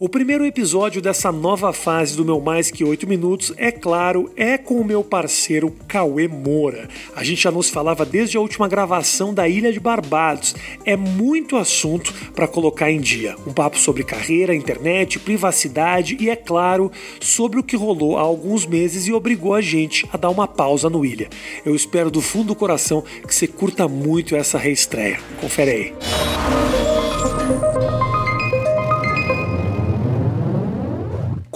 [0.00, 4.56] O primeiro episódio dessa nova fase do meu Mais Que Oito Minutos, é claro, é
[4.56, 6.88] com o meu parceiro Cauê Moura.
[7.16, 10.54] A gente já não se falava desde a última gravação da Ilha de Barbados.
[10.84, 13.34] É muito assunto para colocar em dia.
[13.44, 18.64] Um papo sobre carreira, internet, privacidade e, é claro, sobre o que rolou há alguns
[18.64, 21.28] meses e obrigou a gente a dar uma pausa no Ilha.
[21.66, 25.18] Eu espero do fundo do coração que você curta muito essa reestreia.
[25.40, 27.67] Confere aí.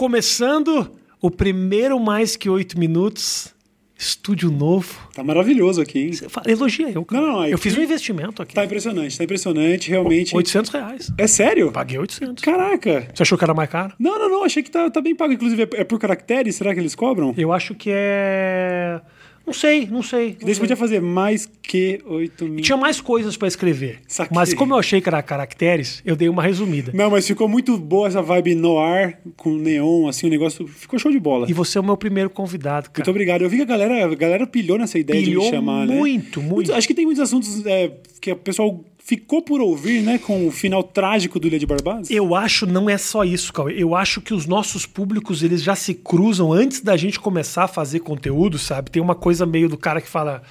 [0.03, 0.91] Começando
[1.21, 3.55] o primeiro mais que oito minutos.
[3.97, 4.99] Estúdio novo.
[5.15, 6.13] Tá maravilhoso aqui, hein?
[6.29, 7.25] Fala- Elogia eu, cara.
[7.25, 8.53] Não, não, é eu fiz um investimento aqui.
[8.53, 10.35] Tá impressionante, tá impressionante, realmente.
[10.37, 11.13] 800 reais.
[11.17, 11.71] É sério?
[11.71, 12.43] Paguei 800.
[12.43, 13.07] Caraca!
[13.15, 13.95] Você achou que era mais caro?
[13.97, 15.35] Não, não, não, achei que tá, tá bem pago.
[15.35, 16.57] Inclusive, é é por caracteres?
[16.57, 17.33] Será que eles cobram?
[17.39, 19.01] Eu acho que é.
[19.47, 20.31] Não sei, não sei.
[20.39, 22.63] não Daí você podia fazer mais que 8 mil.
[22.63, 23.99] Tinha mais coisas pra escrever.
[24.07, 24.35] Saquei.
[24.35, 26.93] Mas como eu achei que era caracteres, eu dei uma resumida.
[26.95, 30.99] Não, mas ficou muito boa essa vibe no ar, com neon, assim, o negócio ficou
[30.99, 31.47] show de bola.
[31.51, 32.99] E você é o meu primeiro convidado, cara.
[33.01, 33.43] Muito obrigado.
[33.43, 35.95] Eu vi que a galera, a galera pilhou nessa ideia Pilhou de me chamar, né?
[35.97, 36.55] muito, muito.
[36.55, 40.19] Muitos- Acho que tem muitos assuntos é, que o pessoal ficou por ouvir, né?
[40.19, 42.11] Com o final trágico do Ilha de Barbados.
[42.11, 43.75] Eu acho não é só isso, Cauê.
[43.77, 47.69] Eu acho que os nossos públicos eles já se cruzam antes da gente começar a
[47.69, 48.91] fazer conteúdo, sabe?
[48.91, 50.43] Tem uma coisa meio do cara que fala.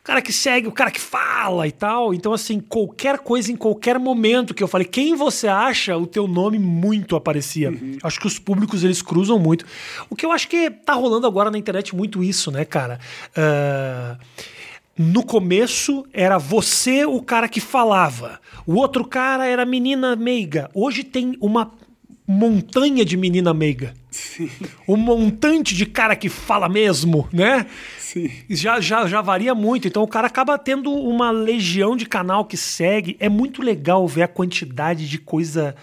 [0.00, 2.12] O cara que segue, o cara que fala e tal.
[2.12, 6.26] Então, assim, qualquer coisa em qualquer momento que eu falei, quem você acha, o teu
[6.26, 7.72] nome muito aparecia.
[8.02, 9.64] Acho que os públicos eles cruzam muito.
[10.10, 12.98] O que eu acho que tá rolando agora na internet muito isso, né, cara?
[13.36, 14.16] Ah,
[14.98, 20.70] no começo era você o cara que falava, o outro cara era a menina meiga.
[20.74, 21.72] Hoje tem uma
[22.26, 23.94] montanha de menina meiga.
[24.86, 27.66] Um montante de cara que fala mesmo, né?
[27.98, 28.30] Sim.
[28.48, 29.88] Já, já, já varia muito.
[29.88, 33.16] Então o cara acaba tendo uma legião de canal que segue.
[33.18, 35.74] É muito legal ver a quantidade de coisa.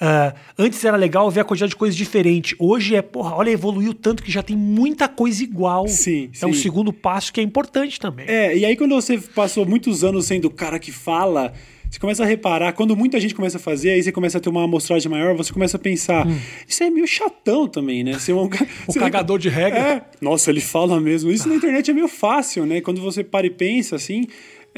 [0.00, 2.54] Ah, antes era legal ver a quantidade de coisa diferente.
[2.58, 5.88] Hoje é, porra, olha, evoluiu tanto que já tem muita coisa igual.
[5.88, 6.60] Sim, É um sim.
[6.62, 8.26] segundo passo que é importante também.
[8.28, 11.52] É, e aí quando você passou muitos anos sendo o cara que fala,
[11.90, 14.48] você começa a reparar, quando muita gente começa a fazer, aí você começa a ter
[14.48, 16.26] uma amostragem maior, você começa a pensar,
[16.68, 18.18] isso é meio chatão também, né?
[18.18, 18.68] Ser um, ca- Hum.
[18.88, 19.78] O ser- cagador de regra.
[19.78, 21.30] É, nossa, ele fala mesmo.
[21.30, 22.80] Isso na internet é meio fácil, né?
[22.80, 24.26] Quando você para e pensa assim,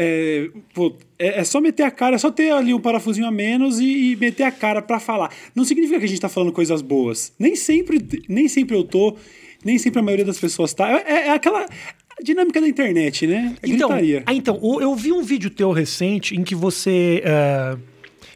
[0.00, 3.32] é, pô, é, é só meter a cara, é só ter ali um parafusinho a
[3.32, 5.34] menos e, e meter a cara pra falar.
[5.56, 7.32] Não significa que a gente tá falando coisas boas.
[7.36, 9.16] Nem sempre, nem sempre eu tô,
[9.64, 10.88] nem sempre a maioria das pessoas tá.
[11.04, 11.66] É, é aquela
[12.22, 13.56] dinâmica da internet, né?
[13.60, 13.90] É Então,
[14.24, 17.76] ah, então, eu vi um vídeo teu recente em que você ah,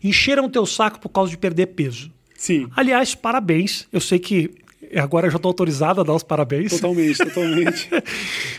[0.02, 2.10] encheram o teu saco por causa de perder peso.
[2.36, 3.86] Sim, Aliás, parabéns.
[3.92, 4.50] Eu sei que
[4.98, 6.72] agora eu já estou autorizado a dar os parabéns.
[6.72, 7.88] totalmente, totalmente.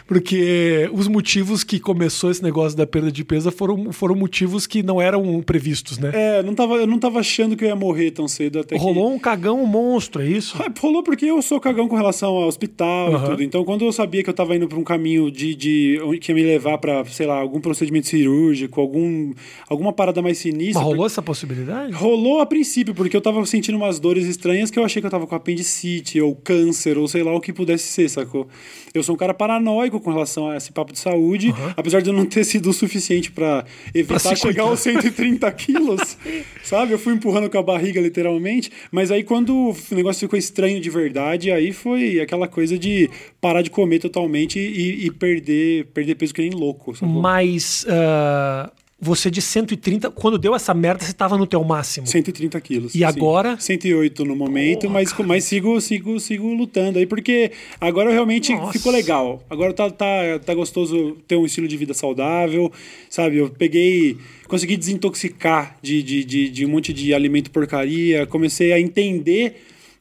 [0.06, 4.84] Porque os motivos que começou esse negócio da perda de peso foram, foram motivos que
[4.84, 6.12] não eram previstos, né?
[6.14, 8.82] É, não tava, eu não tava achando que eu ia morrer tão cedo até que...
[8.82, 10.58] Rolou um cagão monstro, é isso?
[10.60, 13.26] Ah, Rolou porque eu sou cagão com relação ao hospital Aham.
[13.26, 13.44] e tudo.
[13.44, 16.36] Então, quando eu sabia que eu tava indo pra um caminho de, de que ia
[16.36, 19.34] me levar pra, sei lá, algum procedimento cirúrgico, algum,
[19.70, 20.82] alguma parada mais sinistra.
[20.82, 21.94] Mas rolou essa possibilidade?
[21.94, 25.12] Rolou a princípio, porque eu tava sentindo umas dores estranhas que eu achei que eu
[25.12, 28.48] tava com apendicite, ou câncer, ou sei lá o que pudesse ser, sacou?
[28.94, 32.14] Eu sou um cara paranoico com relação a esse papo de saúde, apesar de eu
[32.14, 36.18] não ter sido o suficiente pra evitar se chegar aos 130 quilos,
[36.64, 36.94] sabe?
[36.94, 38.72] Eu fui empurrando com a barriga, literalmente.
[38.92, 43.10] Mas aí, quando o negócio ficou estranho de verdade, aí foi aquela coisa de
[43.42, 47.22] parar de comer totalmente e, e perder, perder peso que nem louco, sacou?
[47.22, 48.72] Mas ah,
[49.04, 52.08] você de 130, quando deu essa merda, você estava no teu máximo.
[52.08, 52.96] 130 quilos.
[52.96, 53.04] E sim.
[53.04, 53.58] agora?
[53.60, 58.72] 108 no momento, mas, mas sigo, sigo, sigo lutando aí, porque agora realmente Nossa.
[58.72, 59.44] ficou legal.
[59.50, 62.72] Agora tá, tá, tá gostoso ter um estilo de vida saudável,
[63.10, 63.38] sabe?
[63.38, 64.18] Eu peguei.
[64.48, 69.56] Consegui desintoxicar de, de, de, de um monte de alimento porcaria, comecei a entender.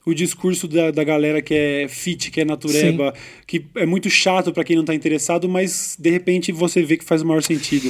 [0.04, 3.14] O discurso da, da galera que é fit, que é natureba,
[3.46, 7.04] que é muito chato pra quem não tá interessado, mas de repente você vê que
[7.04, 7.88] faz o maior sentido.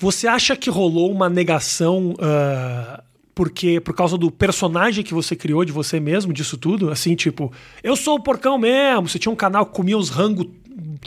[0.00, 3.02] Você acha que rolou uma negação ah,
[3.34, 6.90] porque por causa do personagem que você criou de você mesmo, disso tudo?
[6.90, 7.52] Assim, tipo,
[7.82, 9.08] eu sou o porcão mesmo.
[9.08, 10.46] Você tinha um canal que comia os rangos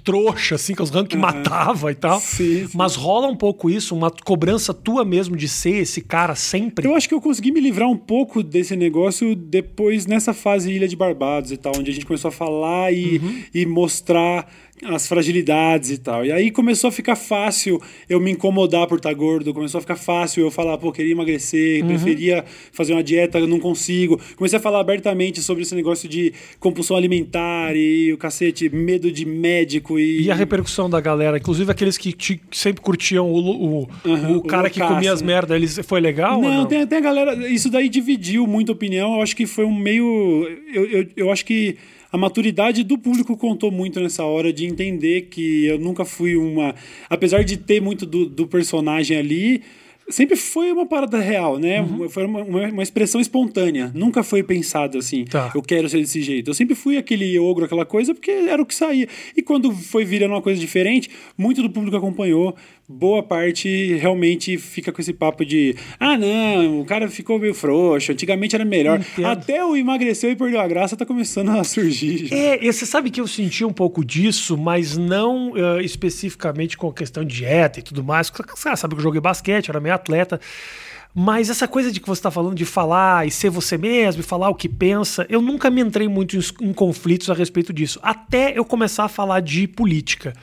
[0.04, 2.20] trouxa, assim, que os rangos que matava e tal.
[2.20, 2.78] Sim, sim.
[2.78, 6.88] Mas rola um pouco isso, uma cobrança tua mesmo de ser esse cara sempre.
[6.88, 10.88] Eu acho que eu consegui me livrar um pouco desse negócio depois nessa fase Ilha
[10.88, 13.44] de Barbados e tal, onde a gente começou a falar e, Uhum.
[13.54, 14.48] e mostrar
[14.86, 16.26] as fragilidades e tal.
[16.26, 17.80] E aí começou a ficar fácil
[18.10, 21.82] eu me incomodar por estar gordo, começou a ficar fácil eu falar, pô, queria emagrecer,
[21.82, 21.88] Uhum.
[21.90, 24.20] preferia fazer uma dieta, eu não consigo.
[24.36, 29.26] Comecei a falar abertamente sobre esse negócio de compulsão alimentar e o cacete, medo de
[29.26, 30.24] médico e.
[30.24, 34.42] E a repercussão da galera, inclusive aqueles que, te- sempre curtiam o, o, Aham, o
[34.42, 35.28] cara o que comia as né?
[35.28, 36.42] merdas, eles, foi legal?
[36.42, 36.66] Não, não?
[36.66, 37.48] Tem, tem a galera.
[37.48, 39.16] Isso daí dividiu muito a opinião.
[39.16, 40.48] Eu acho que foi um meio.
[40.74, 41.78] Eu, eu, eu acho que
[42.14, 46.76] a maturidade do público contou muito nessa hora de entender que eu nunca fui uma.
[47.10, 49.64] Apesar de ter muito do, do personagem ali.
[50.10, 51.82] Sempre foi uma parada real, né?
[51.82, 52.10] Uhum.
[52.10, 53.90] Foi uma, uma, uma expressão espontânea.
[53.96, 55.24] Nunca foi pensado assim.
[55.24, 55.50] Tá.
[55.56, 56.52] Eu quero ser desse jeito.
[56.52, 59.08] Eu sempre fui aquele ogro, aquela coisa, porque era o que saía.
[59.36, 62.54] E quando foi virando uma coisa diferente, muito do público acompanhou.
[62.88, 68.12] Boa parte realmente fica com esse papo de ah, não, o cara ficou meio frouxo,
[68.12, 69.00] antigamente era melhor.
[69.00, 69.26] Entendo.
[69.26, 72.26] Até o emagreceu e perdeu a graça tá começando a surgir.
[72.26, 72.36] já.
[72.36, 76.90] É, e você sabe que eu senti um pouco disso, mas não eh, especificamente com
[76.90, 78.30] a questão de dieta e tudo mais.
[78.30, 80.40] Você sabe que eu joguei basquete, era meio atleta.
[81.16, 84.24] Mas essa coisa de que você está falando de falar e ser você mesmo, e
[84.24, 88.00] falar o que pensa, eu nunca me entrei muito em, em conflitos a respeito disso.
[88.02, 90.34] Até eu começar a falar de política.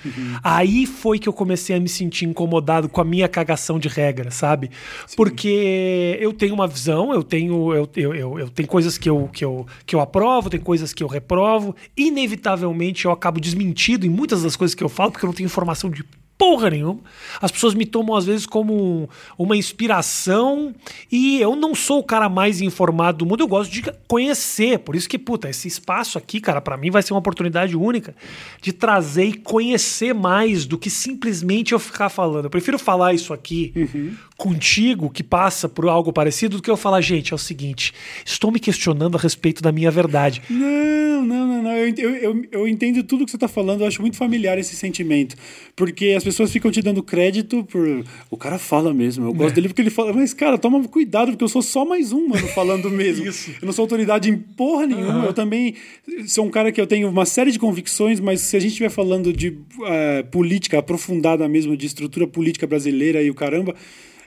[0.45, 4.31] Aí foi que eu comecei a me sentir incomodado com a minha cagação de regra,
[4.31, 4.71] sabe?
[5.17, 9.29] Porque eu tenho uma visão, eu tenho, eu, eu, eu, eu tenho coisas que eu,
[9.33, 11.75] que, eu, que eu aprovo, tem coisas que eu reprovo.
[11.97, 15.47] Inevitavelmente eu acabo desmentido em muitas das coisas que eu falo, porque eu não tenho
[15.47, 16.05] informação de
[16.41, 17.01] porra nenhuma.
[17.41, 19.07] As pessoas me tomam às vezes como um-
[19.39, 20.75] uma inspiração
[21.13, 24.79] e eu não sou o cara mais informado do mundo, eu gosto de conhecer.
[24.79, 28.15] Por isso que, puta, esse espaço aqui, cara, pra mim vai ser uma oportunidade única
[28.63, 32.45] de trazer e conhecer mais do que simplesmente eu ficar falando.
[32.47, 33.73] Eu prefiro falar isso aqui
[34.41, 37.93] contigo, que passa por algo parecido, do que eu falar, gente, é o seguinte,
[38.25, 40.41] estou me questionando a respeito da minha verdade.
[40.49, 41.71] Não, não, não, não.
[41.77, 45.37] Eu, eu, eu, entendo tudo que você está falando, eu acho muito familiar esse sentimento.
[45.77, 48.03] Porque as pessoas ficam te dando crédito por.
[48.31, 49.35] O cara fala mesmo, eu É.
[49.35, 50.11] gosto dele porque ele fala.
[50.15, 53.27] Mas, cara, toma cuidado, porque eu sou só mais um, mano, falando mesmo.
[53.27, 53.51] Isso.
[53.61, 55.27] Eu não sou autoridade em porra nenhuma.
[55.27, 55.75] Eu também
[56.27, 58.89] sou um cara que eu tenho uma série de convicções, mas se a gente estiver
[58.91, 63.75] falando de eh, política aprofundada mesmo, de estrutura política brasileira e o caramba.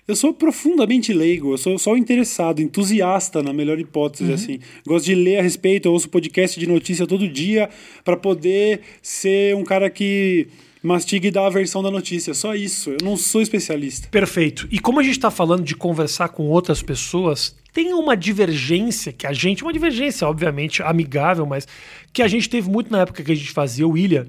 [0.06, 4.60] Eu sou profundamente leigo, eu sou só interessado, entusiasta, na melhor hipótese, assim.
[4.86, 7.70] Gosto de ler a respeito, eu ouço podcast de notícia todo dia
[8.04, 10.48] para poder ser um cara que
[10.84, 12.34] mastiga e dá a versão da notícia.
[12.34, 14.10] Só isso, eu não sou especialista.
[14.10, 14.68] Perfeito.
[14.70, 19.26] E como a gente está falando de conversar com outras pessoas, tem uma divergência que
[19.26, 21.66] a gente, uma divergência, obviamente, amigável, mas
[22.12, 24.28] que a gente teve muito na época que a gente fazia o Ilha.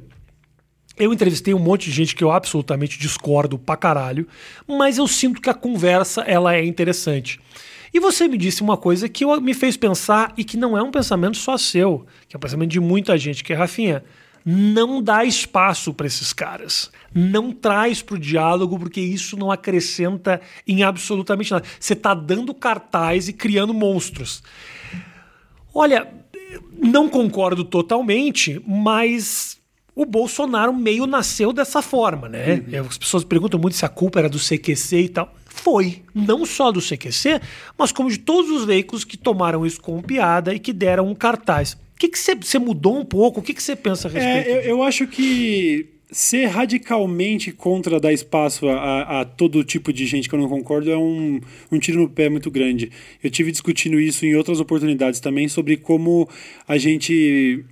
[0.97, 4.29] Eu entrevistei um monte de gente que eu absolutamente discordo pra caralho,
[4.67, 7.41] mas eu sinto que a conversa ela é interessante.
[7.93, 10.91] E você me disse uma coisa que me fez pensar e que não é um
[10.91, 14.05] pensamento só seu, que é um pensamento de muita gente, que é Rafinha.
[14.45, 16.91] Não dá espaço para esses caras.
[17.15, 21.65] Não traz para o diálogo, porque isso não acrescenta em absolutamente nada.
[21.79, 24.43] Você está dando cartaz e criando monstros.
[25.73, 26.09] Olha,
[26.77, 29.57] não concordo totalmente, mas
[29.95, 32.63] o Bolsonaro meio nasceu dessa forma, né?
[32.89, 35.33] As pessoas perguntam muito se a culpa era do CQC e tal.
[35.47, 37.41] Foi, não só do CQC,
[37.79, 41.15] mas como de todos os veículos que tomaram isso como piada e que deram um
[41.15, 41.75] cartaz.
[41.75, 43.39] O que você mudou um pouco?
[43.39, 44.49] O que você pensa a respeito?
[44.49, 49.93] É, eu, eu acho que ser radicalmente contra dar espaço a, a- a todo tipo
[49.93, 51.41] de gente que eu não concordo é um,
[51.73, 52.91] um tiro no pé muito grande.
[53.23, 56.29] Eu tive discutindo isso em outras oportunidades também sobre como
[56.69, 57.65] a gente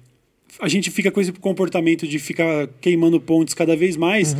[0.60, 4.34] a gente fica com esse comportamento de ficar queimando pontes cada vez mais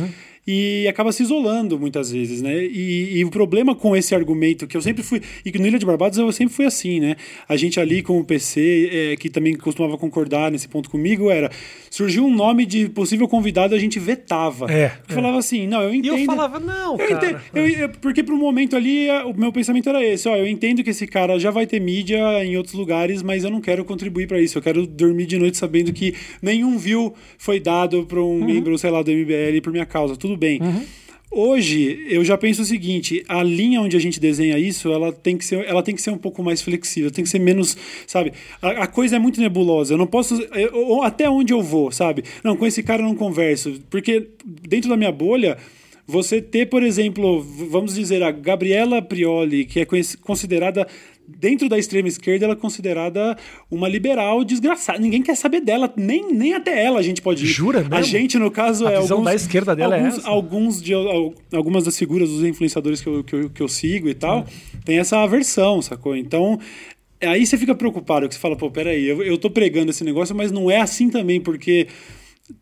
[0.45, 2.63] e acaba se isolando muitas vezes, né?
[2.65, 5.79] E, e o problema com esse argumento que eu sempre fui e que no Ilha
[5.79, 7.15] de Barbados eu sempre fui assim, né?
[7.47, 11.49] A gente ali com o PC é, que também costumava concordar nesse ponto comigo era
[11.89, 15.15] surgiu um nome de possível convidado a gente vetava, É, Porque é.
[15.15, 16.17] falava assim, não, eu E entendo.
[16.19, 17.25] eu falava, não, Eu cara.
[17.27, 20.47] entendo, eu- eu- porque pro momento ali, a- o meu pensamento era esse, ó, eu
[20.47, 23.85] entendo que esse cara já vai ter mídia em outros lugares, mas eu não quero
[23.85, 24.57] contribuir para isso.
[24.57, 28.89] Eu quero dormir de noite sabendo que nenhum view foi dado para um membro, sei
[28.89, 30.15] lá, do MBL por minha causa.
[30.17, 30.59] Tudo bem.
[31.35, 35.35] Hoje, eu já penso o seguinte, a linha onde a gente desenha isso, ela tem
[35.35, 37.75] que ser, ela tem que ser um pouco mais flexível, tem que ser menos,
[38.05, 38.33] sabe?
[38.61, 42.23] A, a coisa é muito nebulosa, eu não posso, eu- até onde eu vou, sabe?
[42.43, 45.57] Não, com esse cara eu não converso, porque dentro da minha bolha,
[46.05, 49.87] você ter, por exemplo, vamos dizer, a Gabriela Prioli, que é
[50.21, 50.85] considerada,
[51.27, 53.37] dentro da extrema esquerda, ela é considerada
[53.71, 54.99] uma liberal desgraçada.
[54.99, 57.47] Ninguém quer saber dela, nem, nem até ela a gente pode ir.
[57.47, 58.03] Jura A mesmo?
[58.03, 60.27] gente, no caso, A é visão alguns, da esquerda dela é alguns, essa?
[60.29, 64.09] alguns de al- algumas das figuras dos influenciadores que eu, que eu, que eu sigo
[64.09, 64.45] e tal,
[64.85, 66.15] tem essa aversão, sacou?
[66.15, 66.59] Então,
[67.21, 70.35] aí você fica preocupado, que você fala, pô, peraí, eu, eu tô pregando esse negócio,
[70.35, 71.87] mas não é assim também, porque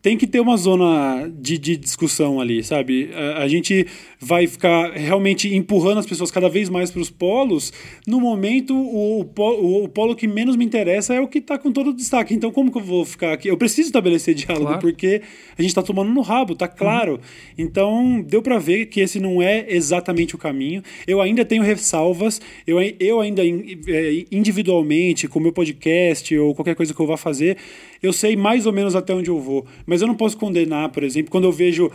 [0.00, 3.10] tem que ter uma zona de, de discussão ali, sabe?
[3.12, 3.84] A, a, gente
[4.20, 7.72] vai ficar realmente empurrando as pessoas cada vez mais para os polos.
[8.06, 11.72] No momento, o, o, o, polo que menos me interessa é o que está com
[11.72, 12.32] todo o destaque.
[12.32, 13.48] Então, como que eu vou ficar aqui?
[13.48, 14.80] Eu preciso estabelecer diálogo, claro.
[14.80, 15.20] porque
[15.58, 17.14] a gente está tomando no rabo, tá claro.
[17.14, 17.18] Uhum.
[17.58, 20.80] Então, deu para ver que esse não é exatamente o caminho.
[21.08, 26.76] Eu ainda tenho ressalvas, eu, eu ainda é, individualmente, com o meu podcast ou qualquer
[26.76, 27.56] coisa que eu vá fazer,
[28.02, 29.64] eu sei mais ou menos até onde eu vou.
[29.86, 31.90] Mas eu não posso condenar, por exemplo, quando eu vejo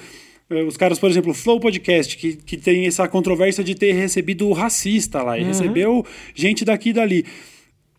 [0.50, 4.52] eh, os caras, por exemplo, Flow Podcast, que, que tem essa controvérsia de ter recebido
[4.52, 5.48] racista lá, e uhum.
[5.48, 7.26] recebeu gente daqui e dali.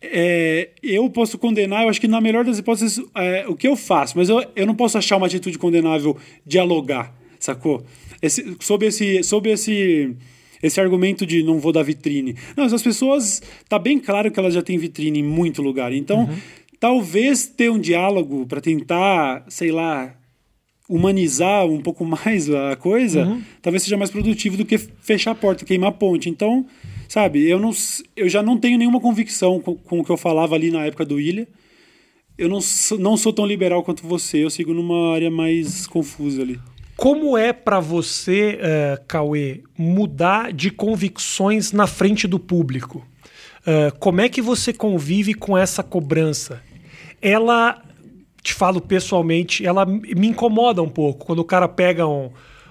[0.00, 3.76] É, eu posso condenar, eu acho que na melhor das hipóteses, é, o que eu
[3.76, 7.84] faço, mas eu, eu não posso achar uma atitude condenável dialogar, sacou?
[8.22, 10.14] Esse, sob esse, sob esse,
[10.62, 12.36] esse argumento de não vou dar vitrine.
[12.56, 15.92] Não, as pessoas, tá bem claro que elas já têm vitrine em muito lugar.
[15.92, 16.36] Então, uhum.
[16.80, 20.14] Talvez ter um diálogo para tentar, sei lá,
[20.88, 23.42] humanizar um pouco mais a coisa, uhum.
[23.60, 26.30] talvez seja mais produtivo do que fechar a porta, queimar a ponte.
[26.30, 26.66] Então,
[27.08, 27.70] sabe, eu, não,
[28.16, 31.04] eu já não tenho nenhuma convicção com, com o que eu falava ali na época
[31.04, 31.46] do Ilha.
[32.36, 32.60] Eu não,
[33.00, 36.58] não sou tão liberal quanto você, eu sigo numa área mais confusa ali.
[36.96, 43.06] Como é para você, uh, Cauê, mudar de convicções na frente do público?
[43.60, 46.62] Uh, como é que você convive com essa cobrança?
[47.20, 47.82] Ela,
[48.42, 51.26] te falo pessoalmente, ela me incomoda um pouco.
[51.26, 52.30] Quando o cara pega um,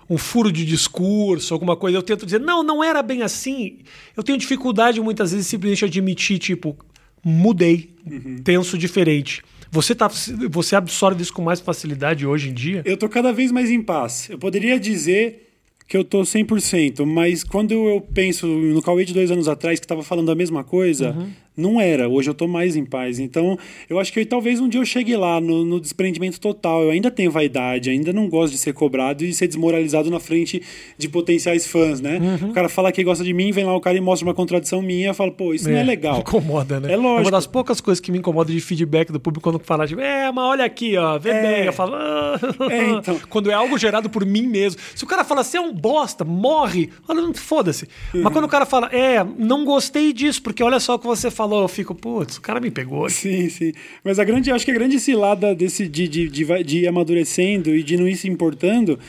[0.09, 3.79] um furo de discurso, alguma coisa, eu tento dizer, não, não era bem assim.
[4.15, 6.75] Eu tenho dificuldade muitas vezes simplesmente admitir, tipo,
[7.23, 8.41] mudei, uhum.
[8.43, 9.41] penso diferente.
[9.69, 10.09] Você, tá,
[10.49, 12.81] você absorve isso com mais facilidade hoje em dia?
[12.85, 14.29] Eu tô cada vez mais em paz.
[14.29, 15.47] Eu poderia dizer
[15.87, 19.85] que eu tô 100%, mas quando eu penso no Cauê de dois anos atrás, que
[19.85, 21.29] estava falando a mesma coisa, uhum.
[21.57, 22.07] Não era.
[22.07, 23.19] Hoje eu tô mais em paz.
[23.19, 23.57] Então,
[23.89, 26.83] eu acho que eu, talvez um dia eu chegue lá no, no, desprendimento total.
[26.83, 30.61] Eu ainda tenho vaidade, ainda não gosto de ser cobrado e ser desmoralizado na frente
[30.97, 32.19] de potenciais fãs, né?
[32.19, 32.49] Uhum.
[32.49, 34.81] O cara fala que gosta de mim, vem lá o cara e mostra uma contradição
[34.81, 36.19] minha, eu falo, pô, isso é, não é legal.
[36.27, 36.93] Incomoda, né?
[36.93, 37.19] É lógico.
[37.19, 40.01] É uma das poucas coisas que me incomoda de feedback do público quando fala, tipo,
[40.01, 41.41] é, mas olha aqui, ó, vê é.
[41.41, 41.65] bem.
[41.65, 42.39] Eu falo, ah.
[42.69, 43.19] é, então.
[43.29, 44.79] quando é algo gerado por mim mesmo.
[44.95, 46.89] Se o cara fala, você é um bosta, morre morre.
[47.35, 47.87] Foda-se.
[48.13, 48.21] Uhum.
[48.23, 51.31] Mas quando o cara fala, é, não gostei disso, porque olha só o que você
[51.31, 53.09] falou, eu fico, putz, o cara me pegou.
[53.09, 53.73] Sim, sim.
[54.03, 57.75] Mas a grande, acho que a grande cilada desse, de, de, de, de ir amadurecendo
[57.75, 58.99] e de não ir se importando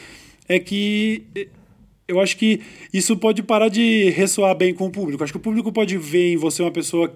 [0.48, 1.24] é que
[2.06, 2.60] eu acho que
[2.92, 5.22] isso pode parar de ressoar bem com o público.
[5.22, 7.14] Acho que o público pode ver em você uma pessoa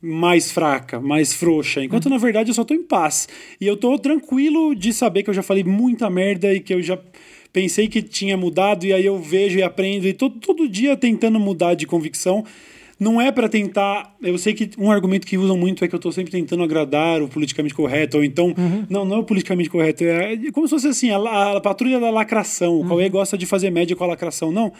[0.00, 2.12] mais fraca, mais frouxa, enquanto uhum.
[2.12, 3.28] na verdade eu só tô em paz.
[3.60, 6.82] E eu tô tranquilo de saber que eu já falei muita merda e que eu
[6.82, 6.98] já
[7.52, 11.38] pensei que tinha mudado e aí eu vejo e aprendo e todo, todo dia tentando
[11.38, 12.44] mudar de convicção.
[13.02, 14.14] Não é para tentar.
[14.22, 17.20] Eu sei que um argumento que usam muito é que eu estou sempre tentando agradar
[17.20, 18.54] o politicamente correto, ou então.
[18.56, 18.86] Uhum.
[18.88, 20.04] Não, não é o politicamente correto.
[20.04, 22.74] É como se fosse assim, a, a, a patrulha da lacração.
[22.74, 22.88] O uhum.
[22.88, 24.52] Cauê gosta de fazer média com a lacração.
[24.52, 24.72] Não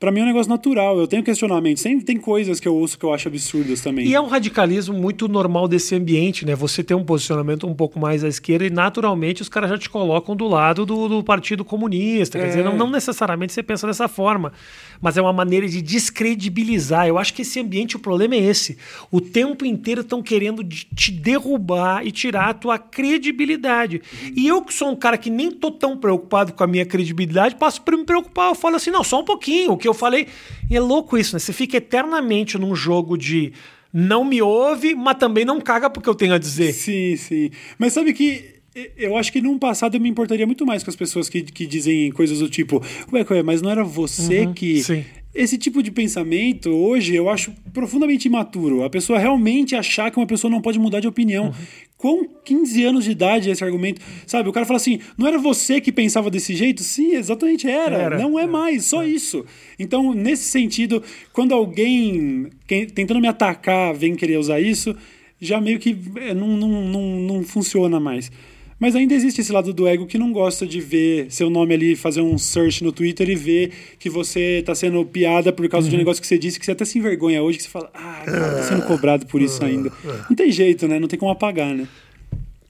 [0.00, 0.98] para mim é um negócio natural.
[0.98, 1.78] Eu tenho questionamento.
[1.78, 4.06] Sempre tem coisas que eu ouço que eu acho absurdas também.
[4.06, 6.54] E é um radicalismo muito normal desse ambiente, né?
[6.54, 9.90] Você tem um posicionamento um pouco mais à esquerda e naturalmente os caras já te
[9.90, 12.38] colocam do lado do, do Partido Comunista.
[12.38, 12.76] Quer dizer, não, é.
[12.76, 14.54] não, necessariamente você pensa dessa forma,
[15.02, 17.06] mas é uma maneira de descredibilizar.
[17.06, 18.78] Eu acho que esse ambiente, o problema é esse.
[19.10, 24.00] O tempo inteiro estão querendo te derrubar e tirar a tua credibilidade.
[24.34, 27.56] E eu que sou um cara que nem tô tão preocupado com a minha credibilidade,
[27.56, 28.48] passo para me preocupar.
[28.48, 29.72] Eu falo assim, não, só um pouquinho.
[29.72, 30.26] O que eu falei.
[30.70, 31.38] E é louco isso, né?
[31.38, 33.52] Você fica eternamente num jogo de
[33.92, 36.72] não me ouve, mas também não caga porque eu tenho a dizer.
[36.72, 37.50] Sim, sim.
[37.78, 38.60] Mas sabe que
[38.96, 41.66] eu acho que num passado eu me importaria muito mais com as pessoas que, que
[41.66, 42.82] dizem coisas do tipo,
[43.12, 44.82] ué, ué mas não era você uhum, que.
[44.82, 45.04] Sim.
[45.32, 48.82] Esse tipo de pensamento, hoje, eu acho profundamente imaturo.
[48.82, 51.46] A pessoa realmente achar que uma pessoa não pode mudar de opinião.
[51.46, 51.52] Uhum.
[51.96, 54.00] Com 15 anos de idade esse argumento.
[54.26, 56.82] Sabe, o cara fala assim: não era você que pensava desse jeito?
[56.82, 57.96] Sim, exatamente era.
[57.96, 58.18] era.
[58.18, 59.08] Não é, é mais, só é.
[59.08, 59.44] isso.
[59.78, 61.00] Então, nesse sentido,
[61.32, 64.96] quando alguém quem, tentando me atacar vem querer usar isso,
[65.40, 68.32] já meio que é, não, não, não, não funciona mais.
[68.80, 71.94] Mas ainda existe esse lado do ego que não gosta de ver seu nome ali,
[71.94, 75.90] fazer um search no Twitter e ver que você tá sendo piada por causa uhum.
[75.90, 76.00] de um uhum.
[76.00, 78.56] negócio que você disse, que você até se envergonha hoje, que você fala, ah, cara,
[78.56, 79.92] tá sendo cobrado por isso ainda.
[80.30, 80.98] Não tem jeito, né?
[80.98, 81.86] Não tem como apagar, né?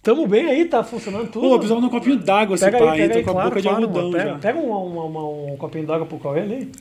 [0.02, 1.43] Tamo bem aí, tá funcionando tudo.
[1.43, 3.69] Pô, precisava de um copinho d'água, esse pai, aí, tô com a boca claro, de
[3.69, 4.38] algodão pega, já.
[4.38, 6.73] Pega um, um, um copinho d'água pro Cauê ali.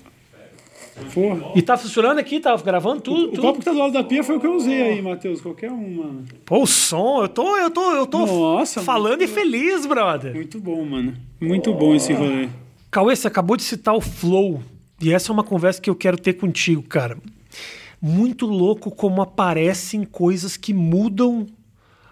[1.14, 1.52] Porra.
[1.56, 3.24] E tá funcionando aqui, tá gravando tudo.
[3.24, 3.40] O, tudo.
[3.40, 5.42] o copo que tá do lado da pia foi o que eu usei aí, Matheus.
[5.42, 6.26] Qualquer um, mano.
[6.46, 10.34] Pô, o som, eu tô, eu tô, eu tô Nossa, falando e feliz, brother.
[10.34, 11.14] Muito bom, mano.
[11.40, 11.76] Muito oh.
[11.76, 12.50] bom esse rolê.
[12.92, 14.62] Cauê, você acabou de citar o Flow.
[15.02, 17.18] E essa é uma conversa que eu quero ter contigo, cara.
[18.02, 21.46] Muito louco como aparecem coisas que mudam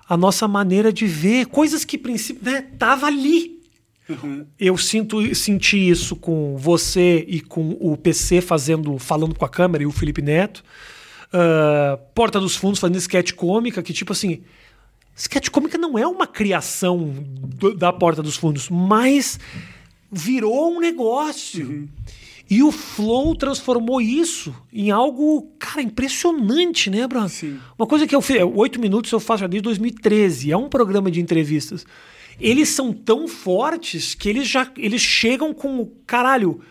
[0.08, 3.57] a nossa maneira de ver, coisas que, princípio, né, tava ali.
[4.60, 9.84] Eu sinto senti isso com você e com o PC fazendo, falando com a câmera
[9.84, 10.64] e o Felipe Neto.
[11.28, 14.44] Uh, Porta dos Fundos fazendo sketch cômica, que tipo assim,
[15.16, 19.40] sketch cômica não é uma criação do, da Porta dos Fundos, mas
[20.12, 21.68] virou um negócio.
[21.68, 21.88] Uhum.
[22.50, 27.00] E o Flow transformou isso em algo, cara, impressionante, né?
[27.28, 27.60] Sim.
[27.78, 31.12] Uma coisa que eu fiz, oito minutos eu faço já desde 2013, é um programa
[31.12, 31.86] de entrevistas.
[32.40, 36.62] Eles são tão fortes que eles já eles chegam com o caralho.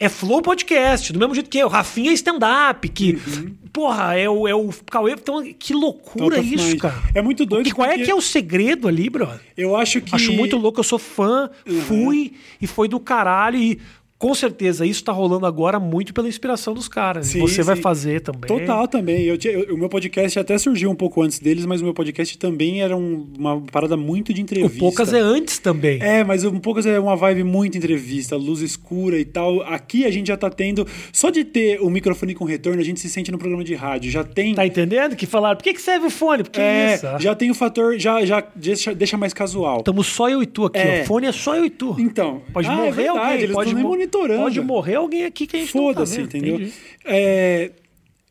[0.00, 3.54] É Flow Podcast, do mesmo jeito que é o Rafinha Stand-Up, que, Uhum.
[3.72, 5.10] porra, é o, é o Cauê.
[5.14, 6.78] Então, que loucura of isso, mind.
[6.80, 6.94] cara.
[7.16, 9.40] É muito doido Que, qual é porque- que é o segredo ali, brother?
[9.56, 10.14] Eu acho que.
[10.14, 11.80] Acho muito louco, eu sou fã, Uhum.
[11.80, 12.32] fui
[12.62, 13.58] e foi do caralho.
[13.58, 13.80] E
[14.18, 17.28] com certeza isso tá rolando agora muito pela inspiração dos caras.
[17.28, 17.82] Sim, Você vai sim.
[17.82, 18.48] fazer também.
[18.48, 19.22] Total também.
[19.22, 21.94] Eu, tinha- eu- o meu podcast até surgiu um pouco antes deles, mas o meu
[21.94, 24.78] podcast também era um- uma parada muito de O entrevista.
[24.80, 26.00] Poucas é antes também.
[26.02, 29.62] É, mas um pouco é uma vibe muito entrevista, luz escura e tal.
[29.62, 30.84] Aqui a gente já tá tendo.
[31.12, 34.10] Só de ter o microfone com retorno, a gente se sente no programa de rádio.
[34.10, 34.54] Já tem.
[34.54, 35.14] Tá entendendo?
[35.14, 36.42] Que falaram, por que, que serve o fone?
[36.42, 37.06] Porque é, isso.
[37.06, 37.18] ah.
[37.20, 39.78] já tem o fator, já, já deixa, deixa mais casual.
[39.78, 41.02] Estamos só eu e tu aqui, É.
[41.02, 41.06] ó.
[41.06, 41.94] Fone é só eu e tu.
[42.00, 43.34] Então, Pode ah, é morrer verdade, alguém.
[43.42, 44.42] eles pode estão nem mo- monitorando.
[44.42, 46.70] Pode morrer alguém aqui que a gente Foda-se, não tá entendeu?
[47.04, 47.70] É,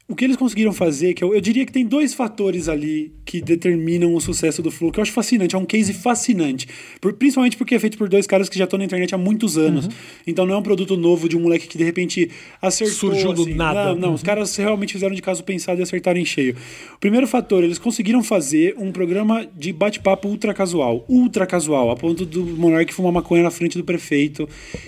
[0.10, 3.42] o que eles conseguiram fazer, que eu, eu diria que tem dois fatores ali que
[3.42, 6.66] determinam o sucesso do Flow, que eu acho fascinante, é um case fascinante.
[7.02, 9.58] Por- principalmente porque é feito por dois caras que já estão na internet há muitos
[9.58, 9.86] anos.
[9.86, 9.92] Uhum.
[10.26, 12.30] Então não é um produto novo de um moleque que de repente
[12.62, 12.96] acertou.
[12.96, 13.54] Surgiu do assim.
[13.54, 13.94] nada.
[13.94, 14.26] Não, não, os Uhum.
[14.26, 16.56] caras realmente fizeram de caso pensado e acertaram em cheio.
[16.96, 21.04] O primeiro fator, eles conseguiram fazer um programa de bate-papo ultra casual.
[21.10, 24.48] Ultra casual, a ponto do Monark fumar maconha na frente do prefeito.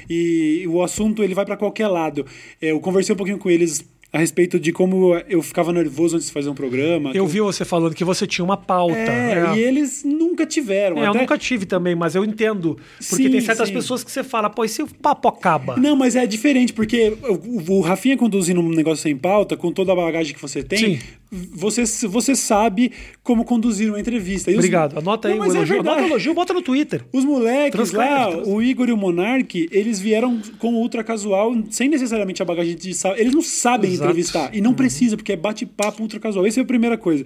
[0.09, 2.25] E o assunto ele vai pra qualquer lado.
[2.61, 6.27] É, Eu conversei um pouquinho com eles a respeito de como eu ficava nervoso antes
[6.27, 7.11] de fazer um programa.
[7.13, 8.97] Eu vi você falando que você tinha uma pauta.
[8.97, 10.97] É, e eles nunca tiveram.
[10.97, 12.75] É, eu até- nunca tive também, mas eu entendo.
[12.97, 13.73] Porque Sim, tem certas sim.
[13.73, 15.77] pessoas que você fala, pô, e se o papo acaba?
[15.77, 17.15] Não, mas é diferente, porque
[17.67, 20.79] o, o Rafinha conduzindo um negócio sem pauta, com toda a bagagem que você tem,
[20.95, 20.99] Sim.
[21.31, 22.91] Você, você sabe
[23.23, 24.49] como conduzir uma entrevista.
[24.49, 24.97] Os- Obrigado.
[24.97, 25.79] Anota aí Não, o mas é elogio.
[25.81, 27.03] Anota o elogio, bota no Twitter.
[27.13, 31.55] Os moleques Transcreve, lá, o Igor e o Monark, eles vieram com o ultra casual,
[31.69, 34.03] sem necessariamente a bagagem de Eles não sabem Exato.
[34.05, 34.09] Uhum.
[34.09, 34.49] entrevistar.
[34.55, 36.45] E não precisa, porque é bate-papo ultra casual.
[36.45, 37.23] Essa é a primeira coisa.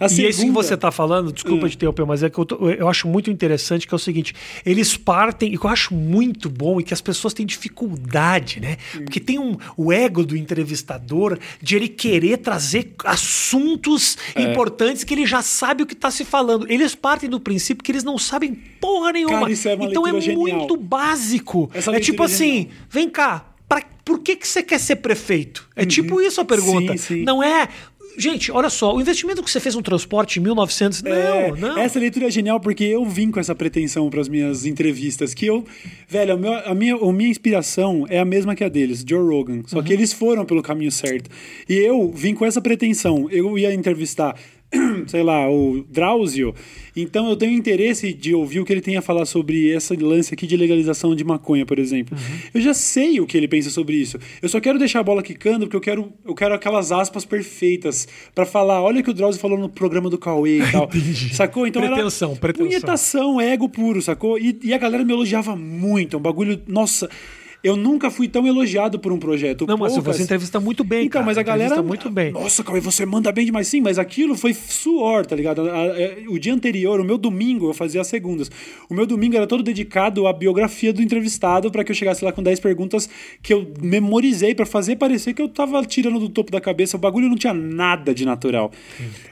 [0.00, 1.68] A E esse que segunda- você tá falando, desculpa Hum.
[1.68, 4.34] te interromper, mas é que eu, tô- eu acho muito interessante que é o seguinte:
[4.66, 8.76] eles partem, e que eu acho muito bom, e que as pessoas têm dificuldade, né?
[8.96, 9.04] Hum.
[9.04, 12.92] Porque tem um, o ego do entrevistador de ele querer trazer
[13.44, 14.42] assuntos É.
[14.42, 16.66] importantes que ele já sabe o que tá se falando.
[16.70, 19.40] Eles partem do princípio que eles não sabem porra nenhuma.
[19.40, 20.58] Cara, isso é uma então é genial.
[20.58, 21.70] muito básico.
[21.74, 23.46] É tipo é assim: vem cá.
[23.68, 25.68] Pra, por que, que você quer ser prefeito?
[25.74, 26.92] É tipo isso a pergunta.
[26.92, 26.98] Uhum.
[26.98, 27.22] Sim, sim.
[27.24, 27.68] Não é.
[28.16, 31.04] Gente, olha só, o investimento que você fez no transporte em 1900.
[31.04, 31.78] É, Não, não.
[31.78, 35.34] Essa leitura é genial porque eu vim com essa pretensão para as minhas entrevistas.
[35.34, 35.64] Que eu.
[36.08, 39.18] Velho, a, meu- a minha, a minha inspiração é a mesma que a deles, Joe
[39.28, 39.62] Rogan.
[39.66, 41.28] Só que eles foram pelo caminho certo.
[41.68, 43.28] E eu vim com essa pretensão.
[43.30, 44.36] Eu ia entrevistar.
[45.06, 46.54] Sei lá, o Drauzio.
[46.96, 50.32] Então eu tenho interesse de ouvir o que ele tem a falar sobre essa lance
[50.32, 52.16] aqui de legalização de maconha, por exemplo.
[52.52, 54.18] Eu já sei o que ele pensa sobre isso.
[54.40, 58.06] Eu só quero deixar a bola quicando porque eu quero, eu quero aquelas aspas perfeitas
[58.34, 60.84] para falar: olha o que o Drauzio falou no programa do Cauê e tal.
[60.84, 61.34] Entendi.
[61.34, 61.66] Sacou?
[61.66, 62.68] Então era Pretensão, pretensão.
[62.68, 64.38] punhetação, ego puro, sacou?
[64.38, 66.14] E, e a galera me elogiava muito.
[66.14, 66.60] É um bagulho.
[66.68, 67.10] Nossa,
[67.64, 69.66] eu nunca fui tão elogiado por um projeto.
[69.66, 71.26] Não, mas Poucas- você entrevista muito bem, então, cara.
[71.26, 71.82] mas a galera.
[71.82, 72.30] muito bem.
[72.30, 73.66] Nossa, Cauê, você manda bem demais.
[73.66, 75.62] Sim, mas aquilo foi suor, tá ligado?
[76.28, 78.50] O dia anterior, o meu domingo, eu fazia as segundas.
[78.88, 82.30] O meu domingo era todo dedicado à biografia do entrevistado para que eu chegasse lá
[82.32, 83.08] com 10 perguntas
[83.42, 86.96] que eu memorizei para fazer parecer que eu tava tirando do topo da cabeça.
[86.96, 88.70] O bagulho não tinha nada de natural.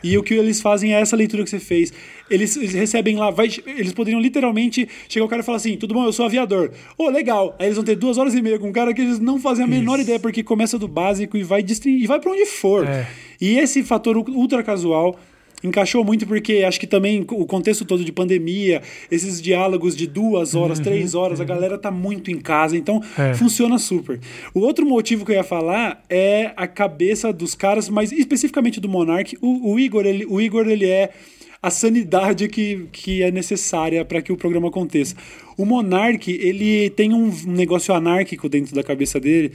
[0.03, 1.93] E o que eles fazem é essa leitura que você fez.
[2.31, 5.93] Eles, eles recebem lá, vai- eles poderiam literalmente chegar o cara e falar assim: tudo
[5.93, 6.71] bom, eu sou aviador.
[6.97, 7.55] Ô, legal.
[7.59, 9.65] Aí eles vão ter duas horas e meia com um cara que eles não fazem
[9.65, 10.03] a menor Isso.
[10.05, 12.87] ideia, porque começa do básico e vai e vai para onde for.
[12.87, 13.07] É.
[13.41, 15.19] E esse fator ultra casual
[15.65, 20.55] encaixou muito porque acho que também o contexto todo de pandemia, esses diálogos de duas
[20.57, 23.35] horas, três horas, a galera tá muito em casa, então Uhum, É.
[23.35, 24.19] funciona super.
[24.53, 28.89] O outro motivo que eu ia falar é a cabeça dos caras, mas especificamente do
[28.89, 29.37] Monark.
[29.41, 31.11] O, o Igor, ele, o Igor, ele é
[31.63, 35.15] a sanidade que, que é necessária para que o programa aconteça.
[35.57, 39.53] O Monark, ele tem um negócio anárquico dentro da cabeça dele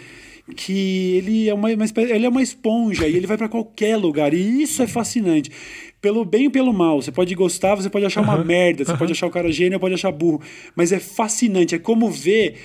[0.56, 4.34] que ele é uma, uma ele é uma esponja e ele vai para qualquer lugar
[4.34, 5.52] e isso é fascinante.
[6.00, 9.12] Pelo bem e pelo mal, você pode gostar, você pode achar uma merda, você pode
[9.12, 10.42] achar o cara gênio, pode achar burro,
[10.76, 12.56] mas é fascinante, é como ver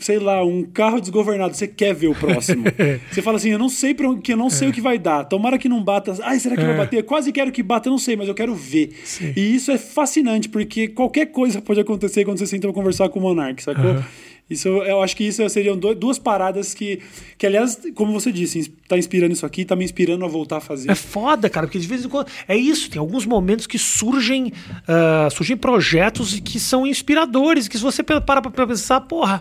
[0.00, 2.64] sei lá, um carro desgovernado, você quer ver o próximo.
[3.12, 5.24] você fala assim, eu não sei para que eu não sei o que vai dar.
[5.24, 6.16] Tomara que não bata.
[6.22, 6.76] Ai, será que vai É.
[6.76, 7.02] bater?
[7.04, 8.90] Quase quero que bata, eu não sei, mas eu quero ver.
[9.04, 9.32] Sim.
[9.36, 13.18] E isso é fascinante, porque qualquer coisa pode acontecer quando você senta pra conversar com
[13.18, 13.84] o Monark, sacou?
[13.90, 14.04] Aham.
[14.48, 16.98] Isso, eu acho que isso seriam duas paradas que,
[17.38, 20.56] que, aliás, como você disse, ins- tá inspirando isso aqui, tá me inspirando a voltar
[20.56, 20.90] a fazer.
[20.90, 22.26] É foda, cara, porque de vez em quando.
[22.48, 24.52] É isso, tem alguns momentos que surgem,
[24.88, 29.40] ah, surgem projetos que são inspiradores, que se você para pra pra pensar, porra.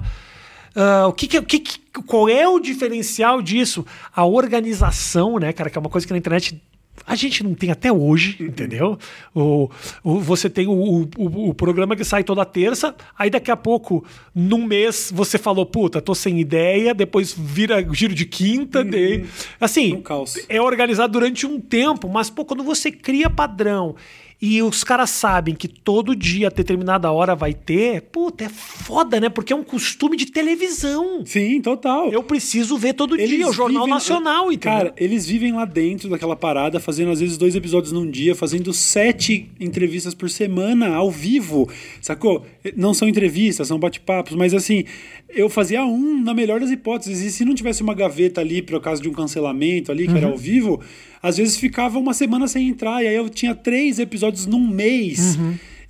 [0.82, 3.86] Ah, o que, que, que qual é o diferencial disso?
[4.16, 6.62] A organização, né, cara, que é uma coisa que na internet
[7.08, 8.98] a gente não tem até hoje, entendeu?
[9.34, 9.70] O,
[10.04, 10.74] o- você tem o,
[11.18, 15.66] o, o- programa que sai toda terça, aí daqui a pouco, num mês, você falou,
[15.66, 19.26] puta, tô sem ideia, depois vira giro de quinta, daí-
[19.60, 20.02] assim, Um
[20.50, 23.96] é organizado durante um tempo, mas pô, quando você cria padrão
[24.42, 29.20] e os caras sabem que todo dia, a determinada hora vai ter, puta, é foda,
[29.20, 29.28] né?
[29.28, 31.24] Porque é um costume de televisão.
[31.26, 32.10] Sim, total.
[32.10, 34.78] Eu preciso ver todo dia, o Jornal vivem- Nacional, entendeu?
[34.78, 38.72] Cara, eles vivem lá dentro daquela parada, fazendo às vezes dois episódios num dia, fazendo
[38.74, 41.70] sete entrevistas por semana, ao vivo,
[42.02, 42.46] sacou?
[42.78, 44.86] Não são entrevistas, são bate-papos, mas assim,
[45.28, 48.80] eu fazia um na melhor das hipóteses, e se não tivesse uma gaveta ali por
[48.82, 50.80] causa de um cancelamento ali, que era ao vivo,
[51.22, 55.38] às vezes ficava uma semana sem entrar, e aí eu tinha três episódios num mês.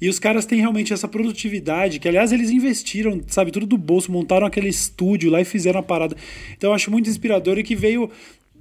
[0.01, 4.11] E os caras têm realmente essa produtividade, que aliás eles investiram, sabe, tudo do bolso,
[4.11, 6.15] montaram aquele estúdio lá e fizeram a parada.
[6.57, 8.09] Então eu acho muito inspirador e que veio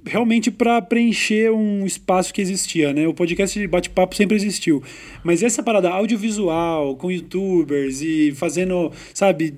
[0.05, 3.07] realmente para preencher um espaço que existia, né?
[3.07, 4.83] O podcast de bate-papo sempre existiu.
[5.23, 9.53] Mas essa parada audiovisual, com youtubers e fazendo, sabe,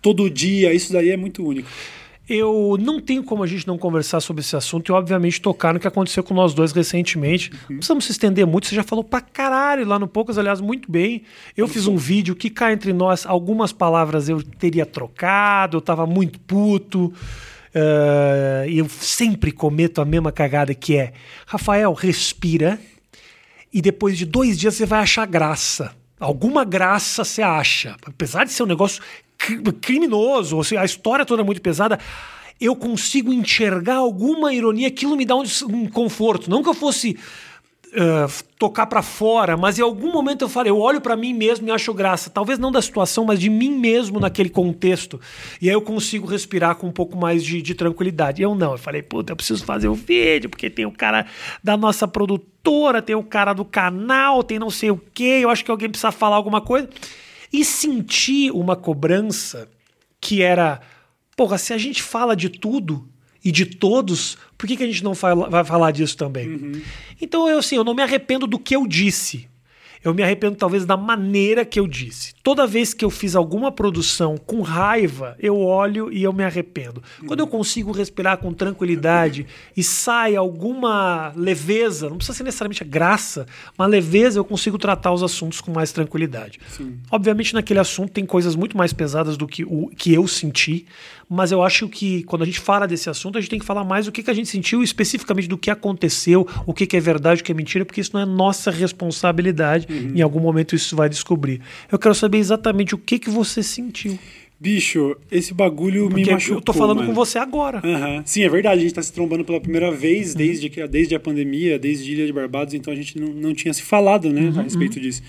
[0.00, 1.68] todo dia, isso daí é muito único.
[2.28, 5.80] Eu não tenho como a gente não conversar sobre esse assunto e, obviamente, tocar no
[5.80, 7.50] que aconteceu com nós dois recentemente.
[7.68, 10.90] Não precisamos se estender muito, você já falou pra caralho lá no Poucas, aliás, muito
[10.90, 11.22] bem.
[11.56, 16.06] Eu fiz um vídeo que cá entre nós, algumas palavras eu teria trocado, eu tava
[16.06, 17.12] muito puto.
[18.66, 21.12] E eu sempre cometo a mesma cagada que é:
[21.44, 22.78] Rafael, respira
[23.72, 25.92] e depois de dois dias você vai achar graça.
[26.20, 27.96] Alguma graça você acha.
[28.06, 29.02] Apesar de ser um negócio
[29.80, 31.98] criminoso, seja, a história toda é muito pesada,
[32.60, 36.48] eu consigo enxergar alguma ironia, aquilo me dá um, um conforto.
[36.48, 37.18] Não que eu fosse
[37.96, 38.26] ah,
[38.58, 41.70] tocar pra fora, mas em algum momento eu falo, eu olho pra mim mesmo e
[41.70, 42.28] acho graça.
[42.28, 45.20] Talvez não da situação, mas de mim mesmo naquele contexto.
[45.62, 48.42] E aí eu consigo respirar com um pouco mais de, de tranquilidade.
[48.42, 51.26] Eu não, eu falei, puta, eu preciso fazer o vídeo, porque tem o cara
[51.62, 55.64] da nossa produtora, tem o cara do canal, tem não sei o quê, eu acho
[55.64, 56.88] que alguém precisa falar alguma coisa.
[57.54, 59.68] E senti uma cobrança
[60.20, 60.80] que era,
[61.36, 63.08] porra, se a gente fala de tudo
[63.44, 66.48] e de todos, por que, que a gente não fala- vai falar disso também?
[67.20, 69.48] Então, eu assim, eu não me arrependo do que eu disse.
[70.04, 72.34] Eu me arrependo talvez da maneira que eu disse.
[72.42, 77.02] Toda vez que eu fiz alguma produção com raiva, eu olho e eu me arrependo.
[77.26, 82.86] Quando eu consigo respirar com tranquilidade e sai alguma leveza, não precisa ser necessariamente a
[82.86, 83.46] graça,
[83.78, 86.60] uma leveza, eu consigo tratar os assuntos com mais tranquilidade.
[87.10, 90.86] Obviamente, naquele assunto tem coisas muito mais pesadas do que o que eu senti,
[91.28, 93.84] mas eu acho que quando a gente fala desse assunto, a gente tem que falar
[93.84, 97.00] mais do que, que a gente sentiu, especificamente do que aconteceu, o que, que é
[97.00, 99.86] verdade, o que é mentira, porque isso não é nossa responsabilidade.
[100.14, 101.60] Em algum momento isso vai descobrir.
[101.90, 104.18] Eu quero saber exatamente o que, que você sentiu.
[104.60, 106.56] Bicho, esse bagulho me Porque machucou.
[106.58, 107.08] eu tô falando mano.
[107.08, 107.82] com você agora.
[107.84, 108.22] Aham.
[108.24, 108.80] Sim, é verdade.
[108.80, 109.96] A gente tá se trombando pela primeira Uhum.
[109.96, 113.52] vez desde, que, desde a pandemia, desde Ilha de Barbados, então a gente não, não
[113.52, 115.22] tinha se falado, né, Uhum, a respeito disso.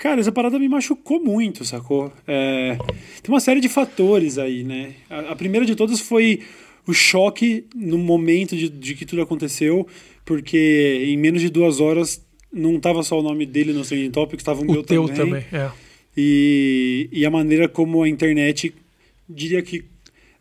[0.00, 2.10] Cara, essa parada me machucou muito, sacou?
[2.26, 2.78] É,
[3.22, 4.94] tem uma série de fatores aí, né?
[5.10, 6.40] A, a primeira de todas foi
[6.86, 9.86] o choque no momento de, de que tudo aconteceu,
[10.24, 14.42] porque em menos de duas horas não tava só o nome dele no Trending Topics,
[14.42, 15.42] tava o, O meu teu também.
[15.42, 15.70] também, é.
[16.16, 18.74] E, e a maneira como a internet,
[19.28, 19.84] diria que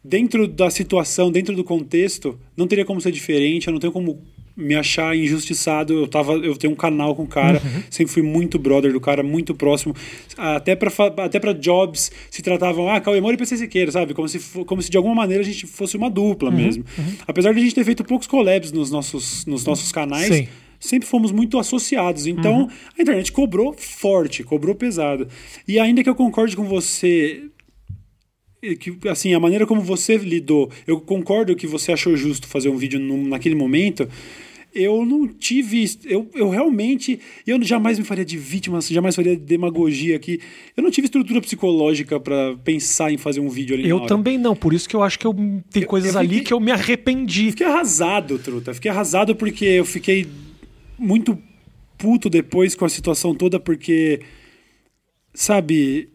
[0.01, 4.23] dentro da situação, dentro do contexto, não teria como ser diferente, eu não tenho como
[4.59, 5.93] me achar injustiçado.
[5.93, 9.23] Eu, tava, eu tenho um canal com o cara, sempre fui muito brother do cara,
[9.23, 9.95] muito próximo.
[10.37, 14.13] Até pra, fa- até pra jobs se tratavam, ah, Cauê Moura e PC Siqueira, sabe?
[14.13, 16.83] Como se, como se de alguma maneira a gente fosse uma dupla mesmo.
[17.27, 20.47] Apesar de a gente ter feito poucos collabs nos nossos, nos nossos canais, Sim.
[20.79, 22.27] sempre fomos muito associados.
[22.27, 22.67] Então,
[22.97, 25.27] a internet cobrou forte, cobrou pesado.
[25.67, 27.43] E ainda que eu concorde com você
[28.79, 32.75] que assim a maneira como você lidou, eu concordo que você achou justo fazer um
[32.75, 34.07] vídeo num- naquele momento.
[34.73, 39.41] Eu não tive, eu, eu realmente, eu jamais me faria de vítima, jamais faria de
[39.43, 40.39] demagogia aqui.
[40.77, 44.55] Eu não tive estrutura psicológica pra pensar em fazer um vídeo ali Eu também não,
[44.55, 45.35] por isso que eu acho que eu,
[45.71, 47.49] tem coisas eu ali fiquei- que eu me arrependi.
[47.49, 48.73] Fiquei arrasado, truta.
[48.73, 50.27] Fiquei arrasado porque eu fiquei
[50.97, 51.37] muito
[51.97, 54.21] puto depois com a situação toda, porque,
[55.33, 56.09] sabe,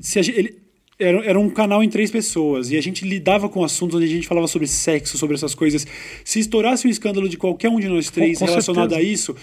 [0.00, 0.63] se a gente, ele,
[0.98, 4.08] era, era um canal em três pessoas e a gente lidava com assuntos onde a
[4.08, 5.86] gente falava sobre sexo, sobre essas coisas.
[6.24, 9.08] Se estourasse um escândalo de qualquer um de nós três com relacionado certeza.
[9.08, 9.36] a isso,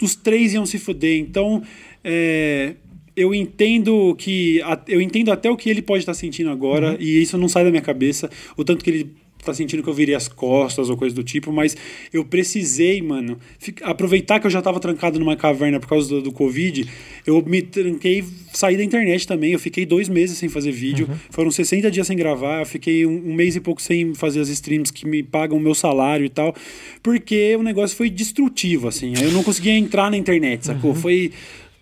[0.00, 1.18] os três iam se fuder.
[1.18, 1.62] Então,
[2.02, 2.74] é,
[3.16, 6.96] eu entendo que eu entendo até o que ele pode estar sentindo agora Uhum.
[7.00, 9.94] e isso não sai da minha cabeça, o tanto que ele tá sentindo que eu
[9.94, 11.76] virei as costas ou coisa do tipo, mas
[12.12, 13.38] eu precisei, mano,
[13.82, 16.88] aproveitar que eu já tava trancado numa caverna por causa do, do Covid,
[17.26, 21.50] eu me tranquei, saí da internet também, eu fiquei dois meses sem fazer vídeo, foram
[21.50, 24.92] 60 dias sem gravar, eu fiquei um, um mês e pouco sem fazer as streams
[24.92, 26.54] que me pagam o meu salário e tal,
[27.02, 30.94] porque o negócio foi destrutivo, assim, eu não conseguia entrar na internet, sacou?
[30.94, 31.32] Foi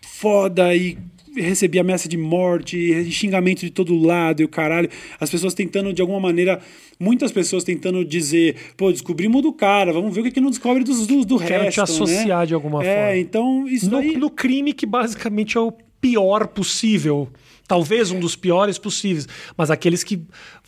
[0.01, 0.97] foda e
[1.37, 4.89] recebi ameaça de morte, xingamento de todo lado e o caralho.
[5.21, 6.61] As pessoas tentando, de alguma maneira,
[6.99, 10.85] muitas pessoas tentando dizer, pô, descobrimos do cara, vamos ver o que, que não descobre
[10.85, 11.75] dos, do, do Quero resto.
[11.77, 12.47] te associar né?
[12.47, 13.17] de alguma é, forma.
[13.17, 14.17] então isso No, aí.
[14.17, 17.29] no crime que basicamente é o pior possível.
[17.73, 19.27] Talvez um dos piores possíveis.
[19.57, 20.21] Mas aqueles que,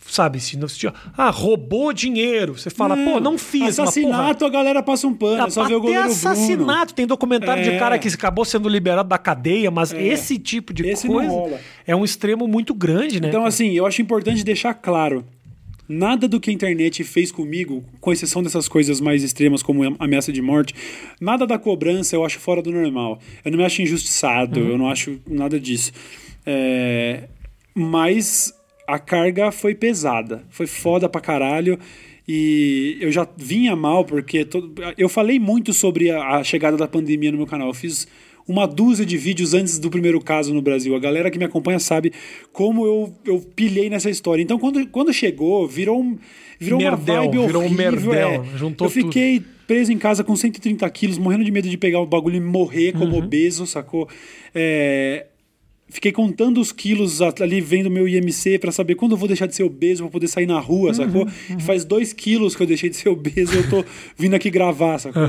[0.07, 2.57] sabe, se não se ah, roubou dinheiro.
[2.57, 5.65] Você fala, pô, não fiz, mas porra, Assassinato, a galera passa um pano, é só
[5.65, 6.95] ver o goleiro assassinato.
[6.95, 7.77] Tem documentário de É.
[7.77, 12.03] cara que acabou sendo liberado da cadeia, mas esse tipo de Esse coisa é um
[12.03, 13.27] extremo muito grande, né?
[13.27, 15.23] Então, assim, eu acho importante deixar claro.
[15.87, 20.33] Nada do que a internet fez comigo, com exceção dessas coisas mais extremas como ameaça
[20.33, 20.73] de morte,
[21.21, 23.19] nada da cobrança eu acho fora do normal.
[23.43, 25.91] Eu não me acho injustiçado, eu não acho nada disso.
[26.45, 27.23] É,
[27.73, 28.53] Mas
[28.87, 31.77] a carga foi pesada, foi foda pra caralho.
[32.27, 36.87] E eu já vinha mal, porque todo- eu falei muito sobre a, a chegada da
[36.87, 37.67] pandemia no meu canal.
[37.67, 38.07] Eu fiz
[38.47, 40.95] uma dúzia de vídeos antes do primeiro caso no Brasil.
[40.95, 42.11] A galera que me acompanha sabe
[42.53, 44.41] como eu, eu pilhei nessa história.
[44.41, 46.17] Então, quando, quando chegou, virou, um,
[46.59, 48.11] virou Merdel, uma vibe virou um horrível.
[48.11, 48.57] merdel, é.
[48.57, 52.05] juntou eu fiquei preso em casa com 130 quilos, morrendo de medo de pegar o
[52.05, 53.23] bagulho e morrer como Uhum.
[53.23, 54.07] obeso, sacou?
[54.53, 55.25] É,
[55.87, 59.55] Fiquei contando os quilos ali, vendo meu IMC pra saber quando eu vou deixar de
[59.55, 61.27] ser obeso pra poder sair na rua, Uhum, sacou?
[61.59, 63.85] Faz dois quilos que eu deixei de ser obeso e eu tô
[64.17, 65.21] vindo aqui gravar, sacou?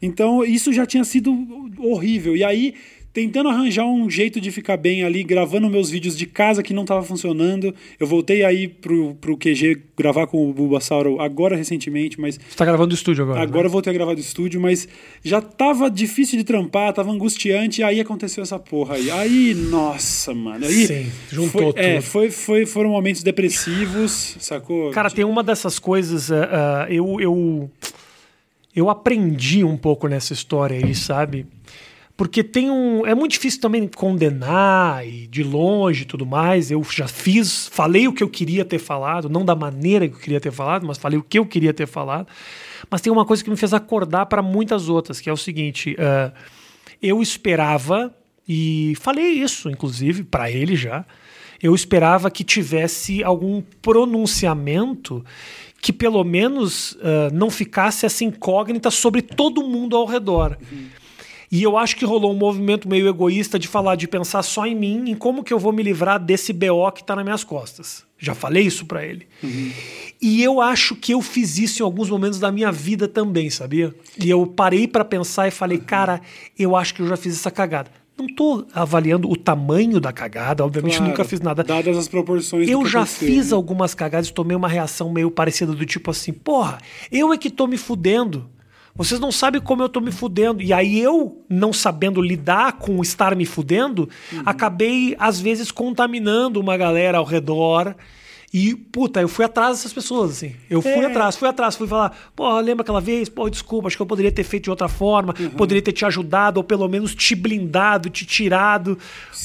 [0.00, 1.36] Então isso já tinha sido
[1.78, 2.36] horrível.
[2.36, 2.74] E aí,
[3.18, 6.84] tentando arranjar um jeito de ficar bem ali, gravando meus vídeos de casa que não
[6.84, 12.38] tava funcionando, eu voltei aí pro, pro QG gravar com o Bulbasauro agora recentemente, mas
[12.38, 13.42] Você tá gravando do estúdio agora.
[13.42, 13.66] Agora né?
[13.66, 14.86] eu voltei a gravar do estúdio, mas
[15.24, 19.10] já tava difícil de trampar, tava angustiante, e aí aconteceu essa porra aí.
[19.10, 20.64] Aí, nossa, mano.
[20.64, 22.02] Aí Sim, juntou foi, É, tudo.
[22.04, 24.92] foi, foi, foram momentos depressivos, sacou?
[24.92, 26.30] Cara, tem uma dessas coisas.
[26.30, 27.68] ah, eu, eu,
[28.76, 31.44] eu aprendi um pouco nessa história aí, sabe?
[32.18, 33.06] Porque tem um.
[33.06, 36.68] É muito difícil também condenar e de longe e tudo mais.
[36.68, 40.18] Eu já fiz, falei o que eu queria ter falado, não da maneira que eu
[40.18, 42.26] queria ter falado, mas falei o que eu queria ter falado.
[42.90, 45.94] Mas tem uma coisa que me fez acordar para muitas outras, que é o seguinte:
[45.96, 46.32] ah,
[47.00, 48.12] eu esperava,
[48.48, 51.06] e falei isso, inclusive, para ele já.
[51.62, 55.24] Eu esperava que tivesse algum pronunciamento
[55.80, 60.58] que pelo menos ah, não ficasse essa incógnita sobre todo mundo ao redor.
[61.50, 64.74] E eu acho que rolou um movimento meio egoísta de falar, de pensar só em
[64.74, 68.04] mim, em como que eu vou me livrar desse BO que tá nas minhas costas.
[68.18, 69.26] Já falei isso pra ele.
[70.20, 73.94] E eu acho que eu fiz isso em alguns momentos da minha vida também, sabia?
[74.22, 76.20] E eu parei pra pensar e falei, cara,
[76.58, 77.90] eu acho que eu já fiz essa cagada.
[78.18, 81.62] Não tô avaliando o tamanho da cagada, obviamente Claro, nunca fiz nada.
[81.62, 83.56] Dadas as proporções Eu já aconteceu, fiz né?
[83.56, 86.78] algumas cagadas e tomei uma reação meio parecida do tipo assim, porra,
[87.12, 88.50] eu é que tô me fudendo.
[88.98, 90.60] Vocês não sabem como eu tô me fudendo.
[90.60, 94.42] E aí eu, não sabendo lidar com estar me fudendo, Uhum.
[94.44, 97.94] acabei, às vezes, contaminando uma galera ao redor.
[98.52, 100.54] E, puta, eu fui atrás dessas pessoas, assim.
[100.70, 101.04] Eu fui É.
[101.06, 103.28] atrás, fui atrás, fui falar, pô, lembra aquela vez?
[103.28, 105.50] Pô, desculpa, acho que eu poderia ter feito de outra forma, Uhum.
[105.50, 108.98] poderia ter te ajudado, ou pelo menos te blindado, te tirado.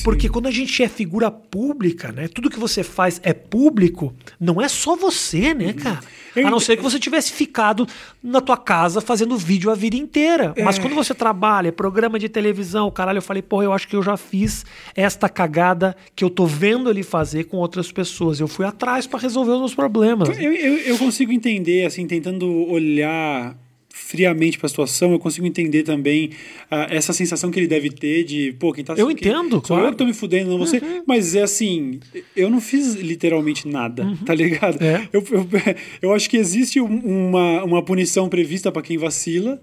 [0.05, 2.29] Porque quando a gente é figura pública, né?
[2.29, 5.95] Tudo que você faz é público, não é só você, né, cara?
[5.99, 6.23] Uhum.
[6.35, 7.85] Eu A não ent- ser que você tivesse ficado
[8.23, 10.53] na tua casa fazendo vídeo a vida inteira.
[10.55, 10.63] É.
[10.63, 14.01] Mas quando você trabalha, programa de televisão, caralho, eu falei, porra, eu acho que eu
[14.01, 18.39] já fiz esta cagada que eu tô vendo ele fazer com outras pessoas.
[18.39, 20.29] Eu fui atrás pra resolver os meus problemas.
[20.37, 23.57] Eu, eu, eu consigo entender, assim, tentando olhar
[23.95, 26.31] friamente para a situação, eu consigo entender também
[26.69, 29.85] ah, essa sensação que ele deve ter de, pô, quem tá Eu entendo, claro.
[29.85, 30.81] eu que tô me fudendo, não você.
[31.05, 31.99] Mas é assim,
[32.35, 34.81] eu não fiz literalmente nada, tá ligado?
[34.83, 35.07] É.
[35.13, 35.47] Eu, eu,
[36.01, 39.61] eu acho que existe um- uma, uma punição prevista para quem vacila.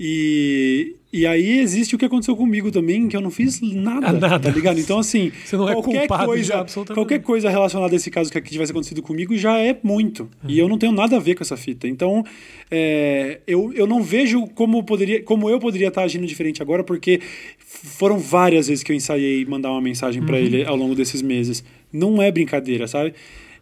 [0.00, 4.12] E, e aí existe o que aconteceu comigo também, que eu não fiz nada, Ah,
[4.12, 4.38] nada.
[4.38, 4.78] tá ligado?
[4.78, 8.40] Então, assim, Você não é qualquer de coisa, qualquer coisa relacionada a esse caso que
[8.42, 10.28] tivesse acontecido comigo já é muito.
[10.46, 11.88] E eu não tenho nada a ver com essa fita.
[11.88, 12.24] Então,
[12.70, 17.20] é, eu, eu não vejo como, poderia, como eu poderia estar agindo diferente agora, porque
[17.58, 21.64] foram várias vezes que eu ensaiei mandar uma mensagem pra ele ao longo desses meses.
[21.92, 23.14] Não é brincadeira, sabe?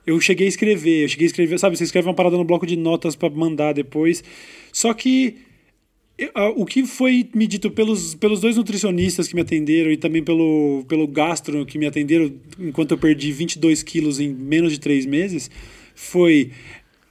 [0.07, 1.77] Eu cheguei a escrever, eu cheguei a escrever, sabe?
[1.77, 4.22] Você escreve uma parada no bloco de notas para mandar depois.
[4.72, 5.35] Só que
[6.57, 10.85] o que foi me dito pelos, pelos dois nutricionistas que me atenderam e também pelo,
[10.88, 15.50] pelo gastro que me atenderam enquanto eu perdi 22 quilos em menos de três meses
[15.94, 16.50] foi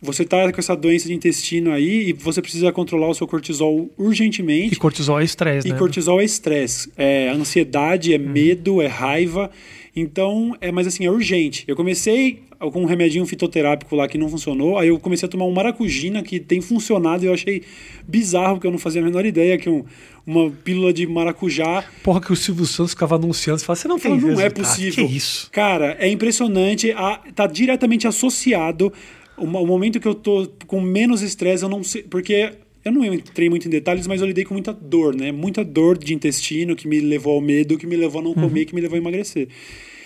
[0.02, 3.90] você está com essa doença de intestino aí e você precisa controlar o seu cortisol
[3.98, 4.74] urgentemente.
[4.74, 5.76] E cortisol é estresse, né?
[5.76, 6.92] E cortisol é estresse.
[6.96, 8.30] É ansiedade, é uhum.
[8.30, 9.50] medo, é raiva.
[9.96, 11.64] Então, é, mas assim, é urgente.
[11.68, 15.46] Eu comecei com um remedinho fitoterápico lá que não funcionou, aí eu comecei a tomar
[15.46, 17.64] um maracujina que tem funcionado e eu achei
[18.08, 19.84] bizarro, porque eu não fazia a menor ideia que um,
[20.26, 21.84] uma pílula de maracujá.
[22.04, 25.08] Porra, que o Silvio Santos ficava anunciando, você fala, você não tem Não é possível.
[25.08, 25.50] Que isso?
[25.52, 28.92] Cara, é impressionante, a, tá diretamente associado
[29.38, 33.04] o, o momento que eu tô com menos estresse, eu não sei, porque eu não
[33.04, 35.32] entrei muito em detalhes, mas eu lidei com muita dor, né?
[35.32, 38.62] Muita dor de intestino que me levou ao medo, que me levou a não comer,
[38.62, 38.66] uhum.
[38.68, 39.48] que me levou a emagrecer.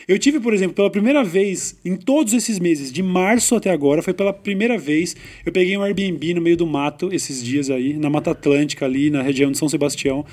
[0.10, 4.02] Eu tive, por exemplo, pela primeira vez em todos esses meses, de março até agora,
[4.02, 7.94] foi pela primeira vez, eu peguei um Airbnb no meio do mato esses dias aí,
[7.94, 10.26] na Mata Atlântica ali, na região de São Sebastião.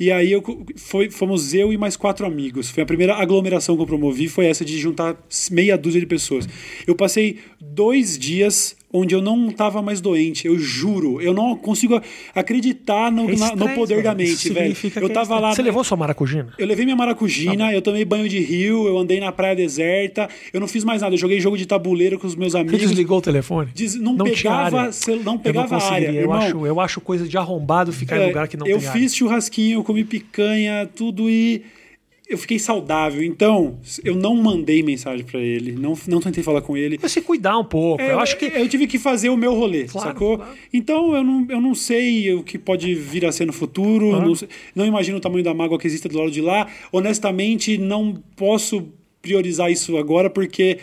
[0.00, 0.42] E aí eu,
[0.74, 2.70] foi, fomos eu e mais quatro amigos.
[2.70, 5.16] Foi a primeira aglomeração que eu promovi, foi essa de juntar
[5.48, 6.48] meia dúzia de pessoas.
[6.84, 11.20] Eu passei dois dias onde eu não estava mais doente, eu juro.
[11.20, 12.00] Eu não consigo
[12.32, 14.76] acreditar no, é na, no poder da mente, velho.
[14.94, 15.52] Eu é tava lá.
[15.52, 16.52] Você levou sua maracujina?
[16.56, 20.28] Eu levei minha maracujina, tá eu tomei banho de rio, eu andei na praia deserta,
[20.52, 21.12] eu não fiz mais nada.
[21.14, 22.80] Eu joguei jogo de tabuleiro com os meus amigos.
[22.80, 23.72] Você desligou o telefone?
[23.74, 24.90] Des, não, não, pegava,
[25.24, 26.12] não pegava eu não área.
[26.12, 28.86] Eu acho, eu acho coisa de arrombado ficar é, em lugar que não eu tem
[28.86, 31.62] Eu fiz churrasquinho, eu comi picanha, tudo e
[32.26, 33.22] eu fiquei saudável.
[33.22, 36.98] Então, eu não mandei mensagem para ele, não, não tentei falar com ele.
[36.98, 38.02] Você cuidar um pouco.
[38.02, 40.38] É, eu acho que eu tive que fazer o meu rolê, claro, sacou?
[40.38, 40.52] Claro.
[40.72, 44.26] Então, eu não, eu não sei o que pode vir a ser no futuro, claro.
[44.26, 46.66] não, não imagino o tamanho da mágoa que existe do lado de lá.
[46.90, 48.88] Honestamente, não posso
[49.20, 50.78] priorizar isso agora porque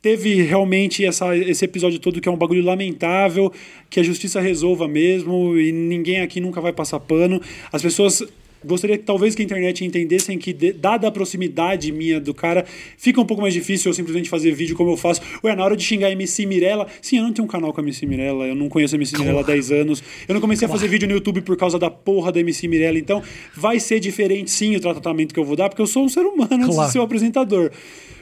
[0.00, 3.52] teve realmente essa, esse episódio todo que é um bagulho lamentável,
[3.90, 7.40] que a justiça resolva mesmo e ninguém aqui nunca vai passar pano.
[7.72, 8.22] As pessoas
[8.66, 12.64] gostaria que talvez que a internet entendessem que, dada a proximidade minha do cara,
[12.98, 15.20] fica um pouco mais difícil eu simplesmente fazer vídeo como eu faço.
[15.42, 17.80] Ué, na hora de xingar a MC Mirella, sim, eu não tenho um canal com
[17.80, 20.66] a MC Mirella, eu não conheço a MC Mirella há 10 anos, eu não comecei
[20.66, 23.22] a fazer vídeo no YouTube por causa da porra da MC Mirella, então
[23.54, 26.20] vai ser diferente sim o tratamento que eu vou dar, porque eu sou um ser
[26.20, 26.86] humano antes claro.
[26.86, 27.70] de ser um apresentador.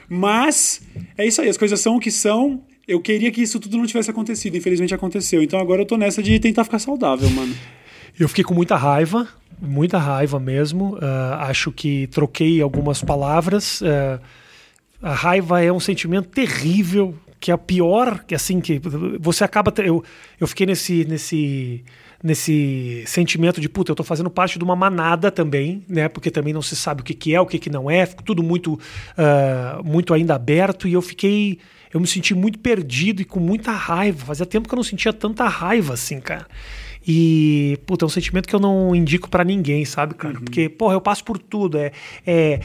[0.07, 0.81] Mas
[1.17, 2.61] é isso aí, as coisas são o que são.
[2.87, 5.41] Eu queria que isso tudo não tivesse acontecido, infelizmente aconteceu.
[5.41, 7.55] Então agora eu tô nessa de tentar ficar saudável, mano.
[8.19, 9.27] Eu fiquei com muita raiva,
[9.61, 10.95] muita raiva mesmo.
[10.95, 13.81] Uh, acho que troquei algumas palavras.
[13.81, 14.19] Uh,
[15.01, 18.81] a raiva é um sentimento terrível, que é a pior, que assim que
[19.19, 20.03] você acaba eu
[20.39, 21.83] eu fiquei nesse nesse
[22.23, 26.07] nesse sentimento de puta, eu tô fazendo parte de uma manada também, né?
[26.07, 28.41] Porque também não se sabe o que, que é, o que, que não é, tudo
[28.41, 31.59] muito uh, muito ainda aberto e eu fiquei
[31.93, 34.25] eu me senti muito perdido e com muita raiva.
[34.25, 36.47] Fazia tempo que eu não sentia tanta raiva assim, cara.
[37.07, 40.33] E, puta, é um sentimento que eu não indico para ninguém, sabe, cara?
[40.35, 40.43] Uhum.
[40.43, 41.77] Porque, porra, eu passo por tudo.
[41.77, 41.91] É,
[42.25, 42.59] é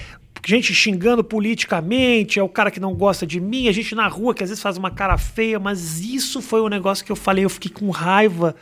[0.46, 4.34] gente xingando politicamente, é o cara que não gosta de mim, a gente na rua
[4.34, 7.44] que às vezes faz uma cara feia, mas isso foi um negócio que eu falei,
[7.44, 8.56] eu fiquei com raiva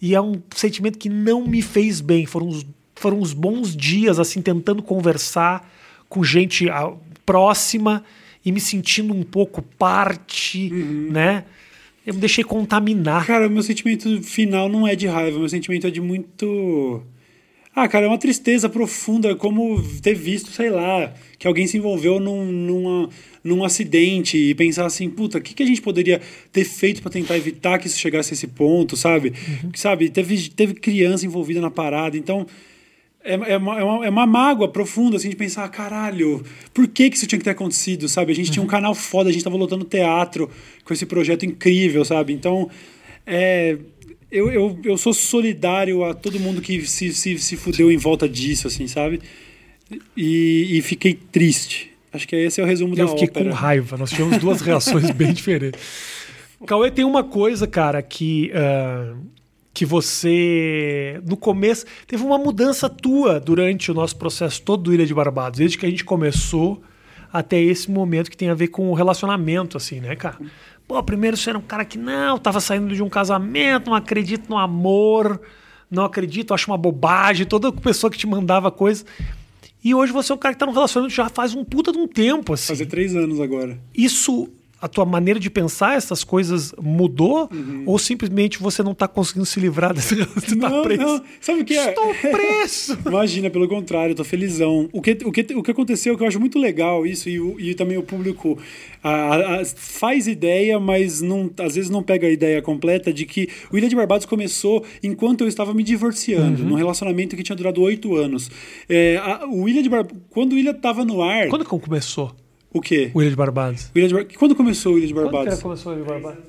[0.00, 2.26] e é um sentimento que não me fez bem.
[2.26, 5.68] Foram uns, foram uns bons dias, assim, tentando conversar
[6.08, 6.92] com gente ah,
[7.24, 8.04] próxima
[8.44, 11.08] e me sentindo um pouco parte, uhum.
[11.10, 11.44] né?
[12.06, 13.26] Eu me deixei contaminar.
[13.26, 17.02] Cara, meu sentimento final não é de raiva, meu sentimento é de muito.
[17.74, 22.20] Ah, cara, é uma tristeza profunda, como ter visto, sei lá, que alguém se envolveu
[22.20, 23.08] num, numa,
[23.42, 26.20] num acidente e pensar assim, puta, o que, que a gente poderia
[26.52, 29.32] ter feito para tentar evitar que isso chegasse a esse ponto, sabe?
[29.64, 29.70] Uhum.
[29.74, 32.46] Sabe, teve, teve criança envolvida na parada, então
[33.24, 37.08] é, é, uma, é, uma, é uma mágoa profunda, assim, de pensar, caralho, por que,
[37.08, 38.32] que isso tinha que ter acontecido, sabe?
[38.32, 38.52] A gente uhum.
[38.52, 38.70] tinha um uhum.
[38.70, 40.50] canal foda, a gente tava lotando teatro
[40.84, 42.34] com esse projeto incrível, sabe?
[42.34, 42.70] Então,
[43.26, 43.78] é,
[44.30, 48.28] eu, eu, eu sou solidário a todo mundo que se, se, se fudeu em volta
[48.28, 49.20] disso, assim, sabe?
[50.14, 51.90] E, e fiquei triste.
[52.12, 53.24] Acho que esse é o resumo eu da ópera.
[53.24, 55.80] Eu fiquei com raiva, nós tivemos duas reações bem diferentes.
[56.66, 58.52] Cauê, tem uma coisa, cara, que...
[58.52, 59.34] Uh
[59.74, 65.04] que você, no começo, teve uma mudança tua durante o nosso processo todo do Ilha
[65.04, 66.80] de Barbados, desde que a gente começou
[67.32, 70.38] até esse momento que tem a ver com o relacionamento, assim, né, cara?
[70.86, 74.48] Pô, primeiro você era um cara que não, tava saindo de um casamento, não acredito
[74.48, 75.40] no amor,
[75.90, 79.04] não acredito, acho uma bobagem, toda pessoa que te mandava coisa.
[79.82, 81.98] E hoje você é um cara que tá num relacionamento já faz um puta de
[81.98, 82.68] um tempo, assim.
[82.68, 83.76] Fazer três anos agora.
[83.92, 84.48] Isso
[84.84, 87.48] a tua maneira de pensar essas coisas mudou?
[87.86, 91.02] Ou simplesmente você não tá conseguindo se livrar desse você tá Não, preso?
[91.02, 91.22] não.
[91.40, 91.88] Sabe o que é?
[91.88, 92.98] Estou preso!
[93.06, 94.88] Imagina, pelo contrário, tô felizão.
[94.92, 97.74] O que, o que, o que aconteceu, que eu acho muito legal isso, e, e
[97.74, 98.58] também o público
[99.02, 103.48] ah, ah, faz ideia, mas não, às vezes não pega a ideia completa de que
[103.72, 106.68] o Ilha de Barbados começou enquanto eu estava me divorciando, Uhum.
[106.70, 108.50] num relacionamento que tinha durado oito anos.
[108.88, 110.06] É, a- o Ilha de Bar...
[110.30, 111.48] Quando o Ilha tava no ar.
[111.48, 111.70] Quando que
[112.74, 113.10] O quê?
[113.14, 113.90] o Ilha de Barbados?
[113.94, 114.26] Ilha de Bar...
[114.38, 115.56] Quando começou o Ilha de Quando Barbados?
[115.56, 116.44] que começou o Ilha de Barbados?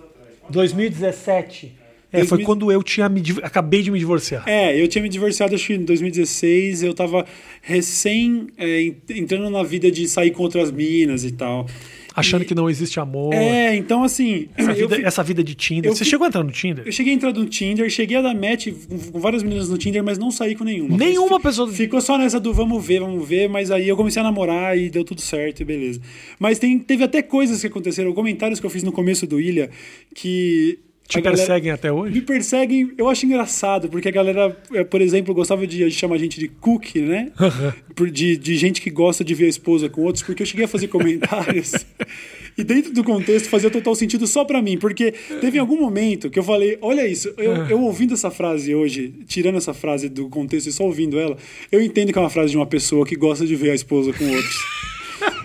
[0.49, 1.73] 2017.
[2.11, 4.43] É, foi 2000 quando eu tinha me, acabei de me divorciar.
[4.47, 7.25] É, eu tinha me divorciado acho que em 2016, eu tava
[7.61, 11.67] recém é, en- entrando na vida de sair com outras minas e tal.
[12.15, 13.33] Achando E- que não existe amor.
[13.33, 15.91] É, então assim, essa, vida, fi- essa vida de Tinder.
[15.91, 16.85] eu Você fi- chegou a entrar no Tinder?
[16.85, 18.67] eu cheguei a entrar no Tinder, cheguei a dar match
[19.11, 20.95] com, várias meninas no Tinder, mas não saí com nenhuma.
[20.97, 24.23] Nenhuma pessoa- Ficou só nessa do vamos ver, vamos ver, mas aí eu comecei a
[24.23, 25.99] namorar e deu tudo certo e beleza.
[26.39, 29.69] Mas tem, teve até coisas que aconteceram, comentários que eu fiz no começo do Ilha,
[30.13, 30.79] que...
[31.07, 32.21] Te a galera- perseguem até Me hoje?
[32.21, 36.39] perseguem, eu acho engraçado, porque a galera, é, por exemplo, gostava de chamar a gente
[36.39, 37.31] de cookie, né?
[38.11, 40.67] De, de gente que gosta de ver a esposa com outros, porque eu cheguei a
[40.67, 41.71] fazer comentários.
[42.57, 46.37] e dentro do contexto fazia total sentido só pra mim, porque teve algum momento que
[46.37, 50.67] eu falei: olha isso, eu, eu ouvindo essa frase hoje, tirando essa frase do contexto
[50.67, 51.37] e só ouvindo ela,
[51.71, 54.11] eu entendo que é uma frase de uma pessoa que gosta de ver a esposa
[54.11, 54.55] com outros.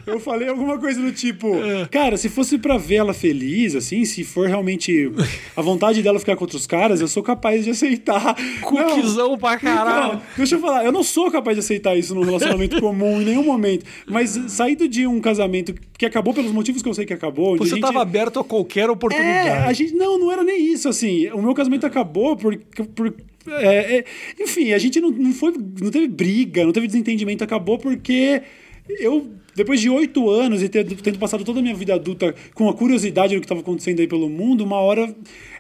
[0.07, 1.53] Eu falei alguma coisa do tipo,
[1.91, 5.11] cara, se fosse pra ver ela feliz, assim, se for realmente
[5.57, 8.35] a vontade dela ficar com outros caras, eu sou capaz de aceitar.
[8.63, 10.15] Cookizão pra caralho.
[10.15, 13.25] Então, deixa eu falar, eu não sou capaz de aceitar isso num relacionamento comum em
[13.25, 13.85] nenhum momento.
[14.07, 17.57] Mas saído de um casamento que acabou pelos motivos que eu sei que acabou.
[17.59, 17.85] Você gente...
[17.85, 19.49] estava aberto a qualquer oportunidade.
[19.49, 21.29] É, a gente não, não era nem isso, assim.
[21.29, 22.83] O meu casamento acabou porque.
[22.85, 23.15] Por,
[23.47, 24.05] é, é,
[24.39, 25.53] enfim, a gente não, não foi.
[25.81, 28.43] Não teve briga, não teve desentendimento, acabou porque
[28.99, 29.31] eu.
[29.55, 32.75] Depois de oito anos e ter, tendo passado toda a minha vida adulta com a
[32.75, 35.13] curiosidade do que estava acontecendo aí pelo mundo, uma hora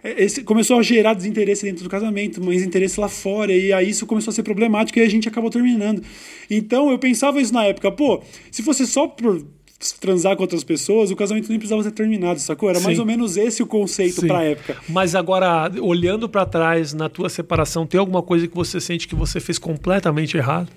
[0.02, 3.90] é, esse, começou a gerar desinteresse dentro do casamento, mas interesse lá fora, e aí
[3.90, 6.02] isso começou a ser problemático e a gente acabou terminando.
[6.48, 9.44] Então eu pensava isso na época, pô, se fosse só por
[9.98, 12.68] transar com outras pessoas, o casamento nem precisava ser terminado, sacou?
[12.68, 13.00] Era mais Sim.
[13.00, 14.26] ou menos esse o conceito Sim.
[14.26, 14.76] pra época.
[14.88, 19.14] Mas agora, olhando pra trás na tua separação, tem alguma coisa que você sente que
[19.14, 20.68] você fez completamente errado?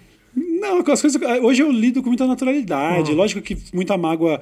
[0.64, 1.22] Não, as coisas.
[1.41, 3.11] Hoje eu lido com muita naturalidade.
[3.11, 3.18] Uhum.
[3.18, 4.39] Lógico que muita mágoa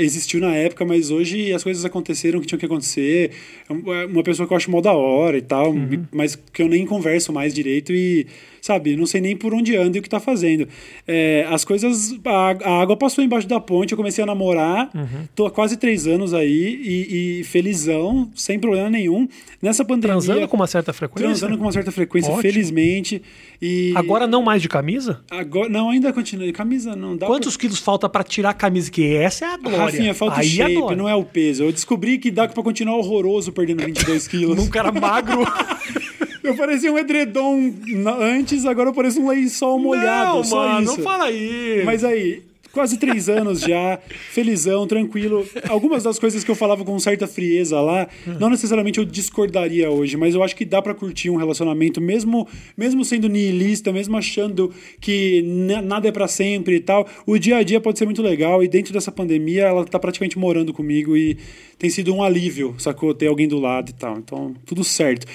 [0.00, 3.30] existiu na época, mas hoje as coisas aconteceram que tinham que acontecer.
[3.68, 3.72] É
[4.06, 6.04] Uma pessoa que eu acho mal da hora e tal, Uhum.
[6.12, 8.26] mas que eu nem converso mais direito e,
[8.62, 10.66] sabe, não sei nem por onde anda e o que tá fazendo.
[11.06, 12.14] É, as coisas.
[12.24, 15.26] A, a água passou embaixo da ponte, eu comecei a namorar, Uhum.
[15.34, 19.28] tô há quase três anos aí e, e felizão, sem problema nenhum.
[19.60, 20.12] Nessa pandemia.
[20.16, 21.26] Transando com uma certa frequência?
[21.28, 22.42] Transando com uma certa frequência, Ótimo.
[22.42, 23.20] felizmente.
[23.60, 25.20] E Agora não mais de camisa?
[25.30, 26.50] Agora, não, ainda continua.
[26.52, 28.90] Camisa não dá Quantos quilos falta pra tirar a camisa?
[28.90, 29.70] Que essa é a pra...
[29.70, 29.84] glória.
[29.86, 31.64] Rafinha, falta o Aí é a shape, não é o peso.
[31.64, 34.56] Eu descobri que dá pra continuar horroroso perdendo 22 quilos.
[34.56, 35.42] Num cara magro.
[36.42, 37.72] Eu parecia um edredom
[38.20, 40.36] antes, agora eu pareço um lençol molhado.
[40.38, 40.96] não, só mano, isso.
[40.96, 41.82] não fala aí.
[41.84, 43.98] Mas aí, quase três anos já,
[44.30, 45.46] felizão, tranquilo.
[45.68, 48.08] Algumas das coisas que eu falava com certa frieza lá,
[48.40, 52.48] não necessariamente eu discordaria hoje, mas eu acho que dá pra curtir um relacionamento, mesmo,
[52.76, 57.06] mesmo sendo niilista, mesmo achando que na- nada é pra sempre e tal.
[57.26, 60.38] O dia a dia pode ser muito legal e dentro dessa pandemia ela tá praticamente
[60.38, 61.36] morando comigo e
[61.78, 63.12] tem sido um alívio, sacou?
[63.14, 64.16] Ter alguém do lado e tal.
[64.18, 65.26] Então, tudo certo.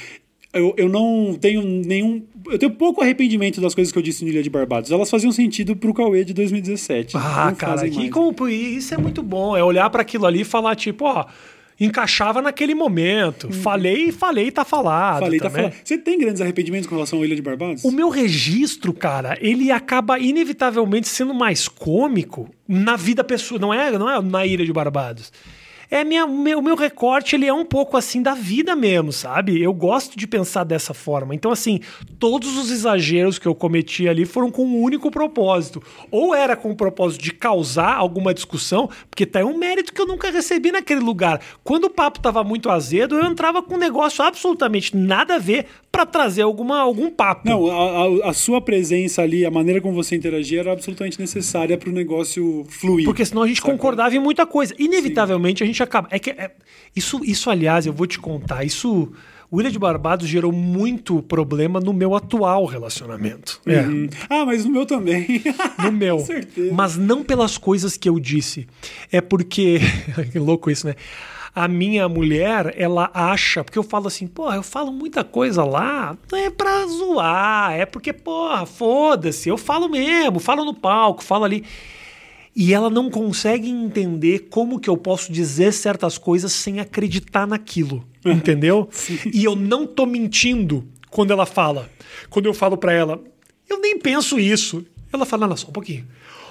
[0.57, 2.23] Eu, eu não tenho nenhum.
[2.49, 4.91] Eu tenho pouco arrependimento das coisas que eu disse no Ilha de Barbados.
[4.91, 7.15] Elas faziam sentido pro Cauê de 2017.
[7.17, 9.55] Ah, cara, como- isso é muito bom.
[9.55, 11.25] É olhar pra aquilo ali e falar, tipo, ó,
[11.79, 13.51] encaixava naquele momento.
[13.51, 15.15] Falei, falei, tá falado.
[15.19, 15.25] Uhum.
[15.25, 15.63] Falei, tá também.
[15.71, 15.81] falando.
[15.83, 17.83] Você tem grandes arrependimentos com relação ao Ilha de Barbados?
[17.83, 23.59] O meu registro, cara, ele acaba inevitavelmente sendo mais cômico na vida pessoal.
[23.59, 25.31] Não é, não é na Ilha de Barbados.
[25.89, 29.61] É minha, meu, meu recorte, ele é um pouco assim da vida mesmo, sabe?
[29.61, 31.33] Eu gosto de pensar dessa forma.
[31.33, 31.79] Então, assim,
[32.19, 35.81] todos os exageros que eu cometi ali foram com um único propósito.
[36.11, 40.05] Ou era com o propósito de causar alguma discussão, porque tá um mérito que eu
[40.07, 41.39] nunca recebi naquele lugar.
[41.63, 45.67] Quando o papo tava muito azedo, eu entrava com um negócio absolutamente nada a ver
[45.97, 47.49] pra trazer alguma, algum papo.
[47.49, 51.75] Não, a, a- a sua presença ali, a maneira como você interagia era absolutamente necessária
[51.75, 53.03] pro negócio fluir.
[53.05, 53.71] Porque senão a gente Sacou?
[53.71, 54.75] concordava em muita coisa.
[54.77, 56.07] Inevitavelmente a gente acaba.
[56.11, 56.51] É que é-
[56.95, 58.63] isso, isso, aliás, eu vou te contar.
[58.63, 59.11] Isso.
[59.49, 63.61] O Ilha de Barbados gerou muito problema no meu atual relacionamento.
[63.65, 64.07] É, Hum.
[64.29, 65.41] Ah, mas no meu também.
[65.81, 66.17] no meu.
[66.19, 66.73] Com certeza.
[66.73, 68.67] Mas não pelas coisas que eu disse.
[69.11, 69.79] É porque.
[70.31, 70.95] que louco isso, né?
[71.59, 76.15] A minha mulher, ela acha, porque eu falo assim, porra, eu falo muita coisa lá,
[76.31, 81.45] não é pra zoar, é porque, porra, foda-se, eu falo mesmo, falo no palco, falo
[81.45, 81.63] ali.
[82.55, 88.03] e ela não consegue entender como que eu posso dizer certas coisas sem acreditar naquilo,
[88.23, 88.87] entendeu?
[89.33, 91.89] e eu não tô mentindo quando ela fala.
[92.29, 93.19] Quando eu falo para ela,
[93.67, 94.85] eu nem penso isso.
[95.11, 96.05] Ela fala, não, só um pouquinho.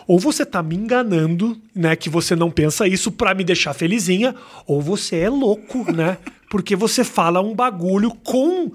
[0.07, 4.34] Ou você tá me enganando, né, que você não pensa isso para me deixar felizinha,
[4.66, 6.18] ou você é louco, né?
[6.48, 8.70] Porque você fala um bagulho com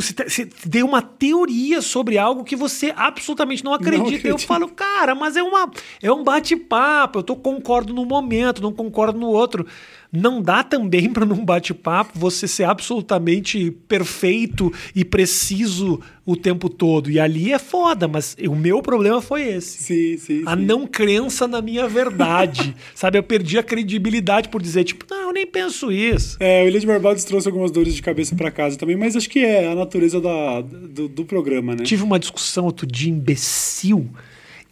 [0.00, 3.98] você deu uma teoria sobre algo que você absolutamente não acredita.
[3.98, 4.26] Não acredito.
[4.26, 5.70] Eu falo, cara, mas é, uma,
[6.02, 7.18] é um bate-papo.
[7.18, 9.66] Eu tô, concordo num momento, não concordo no outro.
[10.10, 17.10] Não dá também para num bate-papo você ser absolutamente perfeito e preciso o tempo todo.
[17.10, 19.82] E ali é foda, mas o meu problema foi esse.
[19.82, 20.42] Sim, sim.
[20.46, 20.64] A sim.
[20.64, 22.74] não crença na minha verdade.
[22.94, 23.18] Sabe?
[23.18, 26.36] Eu perdi a credibilidade por dizer, tipo, não, eu nem penso isso.
[26.40, 29.40] É, o de Barbados trouxe algumas dores de cabeça para casa também, mas acho que
[29.40, 31.84] é a natureza da, do, do programa, né?
[31.84, 34.08] Tive uma discussão outro dia imbecil.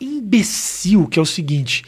[0.00, 1.82] Imbecil, que é o seguinte.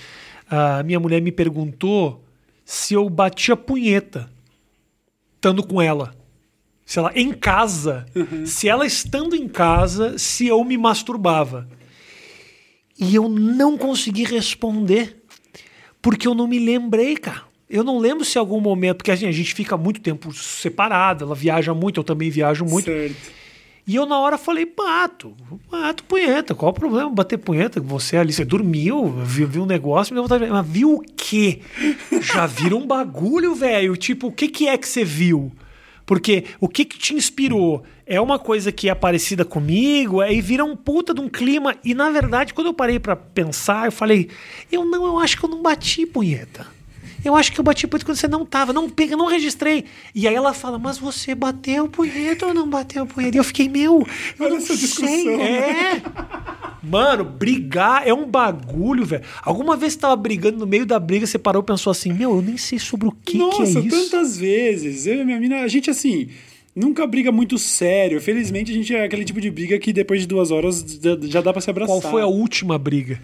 [0.51, 2.23] A minha mulher me perguntou
[2.65, 4.31] se eu batia punheta
[5.37, 6.15] estando com ela.
[6.93, 8.45] Se ela em casa, uhum.
[8.45, 11.67] se ela estando em casa, se eu me masturbava.
[13.01, 15.25] E eu não consegui responder
[16.03, 17.45] porque eu não me lembrei, cara.
[17.67, 21.25] Eu não lembro se em algum momento, porque assim, a gente fica muito tempo separado,
[21.25, 22.85] ela viaja muito, eu também viajo muito.
[22.85, 23.33] Certo.
[23.87, 25.35] E eu na hora falei, pato,
[25.71, 27.81] pato, punheta, qual o problema bater punheta?
[27.81, 30.51] Você ali, você dormiu, viu, viu um negócio, me deu vontade de...
[30.51, 31.61] Mas viu o quê?
[32.21, 33.97] Já viram um bagulho, velho?
[33.97, 35.51] Tipo, o que, que é que você viu?
[36.05, 37.83] Porque o que, que te inspirou?
[38.07, 41.77] É uma coisa que é parecida comigo, aí vira um puta de um clima.
[41.85, 44.29] E na verdade, quando eu parei para pensar, eu falei,
[44.71, 46.67] eu não, eu acho que eu não bati punheta.
[47.25, 48.73] Eu acho que eu bati punheta quando você não tava.
[48.73, 49.85] Não pega, não registrei.
[50.15, 53.37] E aí ela fala, mas você bateu punheta ou não bateu punheta?
[53.37, 54.07] E eu fiquei, meu,
[54.39, 54.77] eu Olha não essa sei.
[54.77, 55.97] Discussão, né?
[55.97, 56.03] É.
[56.83, 59.23] Mano, brigar é um bagulho, velho.
[59.43, 62.35] Alguma vez você tava brigando no meio da briga, você parou e pensou assim, meu,
[62.35, 63.83] eu nem sei sobre o que, Nossa, que é isso.
[63.83, 65.07] Nossa, tantas vezes.
[65.07, 66.29] Eu e minha mina, a gente assim
[66.75, 68.21] nunca briga muito sério.
[68.21, 70.85] Felizmente a gente é aquele tipo de briga que depois de duas horas
[71.23, 72.01] já dá para se abraçar.
[72.01, 73.21] Qual foi a última briga?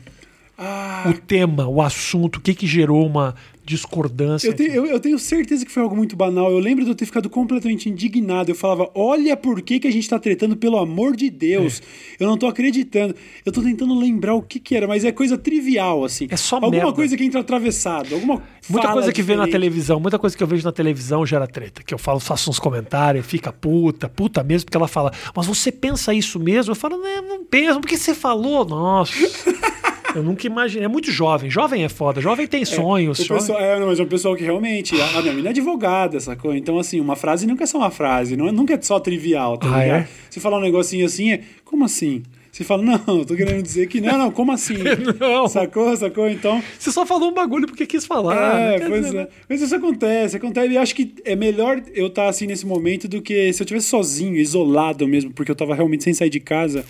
[0.56, 1.04] Ah.
[1.08, 3.34] O tema, o assunto, o que que gerou uma
[3.68, 4.48] discordância.
[4.48, 6.50] Eu tenho, eu, eu tenho, certeza que foi algo muito banal.
[6.50, 8.50] Eu lembro de eu ter ficado completamente indignado.
[8.50, 11.82] Eu falava, olha por que, que a gente tá tretando, pelo amor de Deus.
[12.18, 12.24] É.
[12.24, 13.14] Eu não tô acreditando.
[13.44, 16.26] Eu tô tentando lembrar o que que era, mas é coisa trivial, assim.
[16.30, 16.92] É só Alguma merda.
[16.92, 19.40] coisa que entra atravessado, alguma Muita coisa que diferente.
[19.40, 21.82] vê na televisão, muita coisa que eu vejo na televisão gera treta.
[21.82, 25.70] Que eu falo, faço uns comentários, fica puta, puta mesmo, porque ela fala, mas você
[25.70, 26.72] pensa isso mesmo?
[26.72, 29.12] Eu falo, não, não penso, porque você falou, nossa.
[30.14, 30.84] Eu nunca imaginei.
[30.84, 31.50] É muito jovem.
[31.50, 32.20] Jovem é foda.
[32.20, 33.20] Jovem tem sonhos.
[33.20, 34.98] É, pessoal, é, mas é um pessoal que realmente.
[35.00, 36.54] A, a minha menina é advogada, sacou?
[36.54, 38.36] Então, assim, uma frase nunca é só uma frase.
[38.36, 40.00] Não, é, nunca é só trivial, tá ah, ligado?
[40.02, 40.08] É?
[40.30, 41.40] Você falar um negocinho assim, é.
[41.64, 42.22] Como assim?
[42.50, 44.78] Você fala, não, eu tô querendo dizer que não, não, como assim?
[45.20, 45.46] não.
[45.46, 46.28] Sacou, sacou?
[46.28, 46.62] Então.
[46.78, 48.58] Você só falou um bagulho porque quis falar.
[48.58, 49.28] É, pois dizer, é.
[49.48, 50.72] Mas isso acontece, acontece.
[50.72, 53.64] E acho que é melhor eu estar tá, assim nesse momento do que se eu
[53.64, 56.84] estivesse sozinho, isolado mesmo, porque eu tava realmente sem sair de casa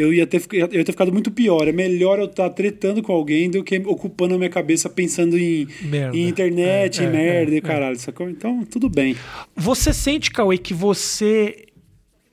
[0.00, 1.68] eu ia, ter, eu ia ter ficado muito pior.
[1.68, 5.38] É melhor eu estar tá tretando com alguém do que ocupando a minha cabeça pensando
[5.38, 5.66] em,
[6.12, 8.28] em internet, é, em é, merda é, e caralho, sacou?
[8.28, 9.16] Então, tudo bem.
[9.54, 11.66] Você sente, Cauê, que você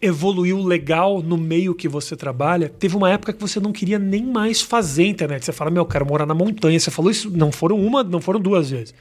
[0.01, 2.70] evoluiu legal no meio que você trabalha?
[2.70, 5.43] Teve uma época que você não queria nem mais fazer internet.
[5.43, 6.80] Você fala, meu, eu quero morar na montanha.
[6.80, 8.93] Você falou isso, não foram uma, não foram duas vezes.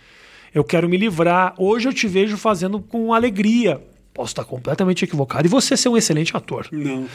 [0.54, 1.54] Eu quero me livrar.
[1.58, 3.80] Hoje eu te vejo fazendo com alegria.
[4.14, 5.46] Posso estar completamente equivocado.
[5.46, 6.66] E você ser um excelente ator.
[6.72, 7.06] Não.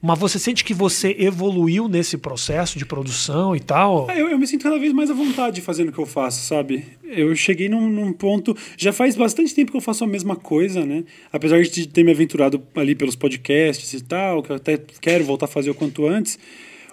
[0.00, 4.10] Mas você sente que você evoluiu nesse processo de produção e tal?
[4.10, 6.46] É, eu, eu, me sinto cada vez mais à vontade fazendo o que eu faço,
[6.46, 6.84] sabe?
[7.04, 8.56] Eu cheguei num, num, ponto.
[8.76, 11.04] Já faz bastante tempo que eu faço a mesma coisa, né?
[11.32, 15.46] Apesar de ter me aventurado ali pelos podcasts e tal, que eu até quero voltar
[15.46, 16.38] a fazer o quanto antes.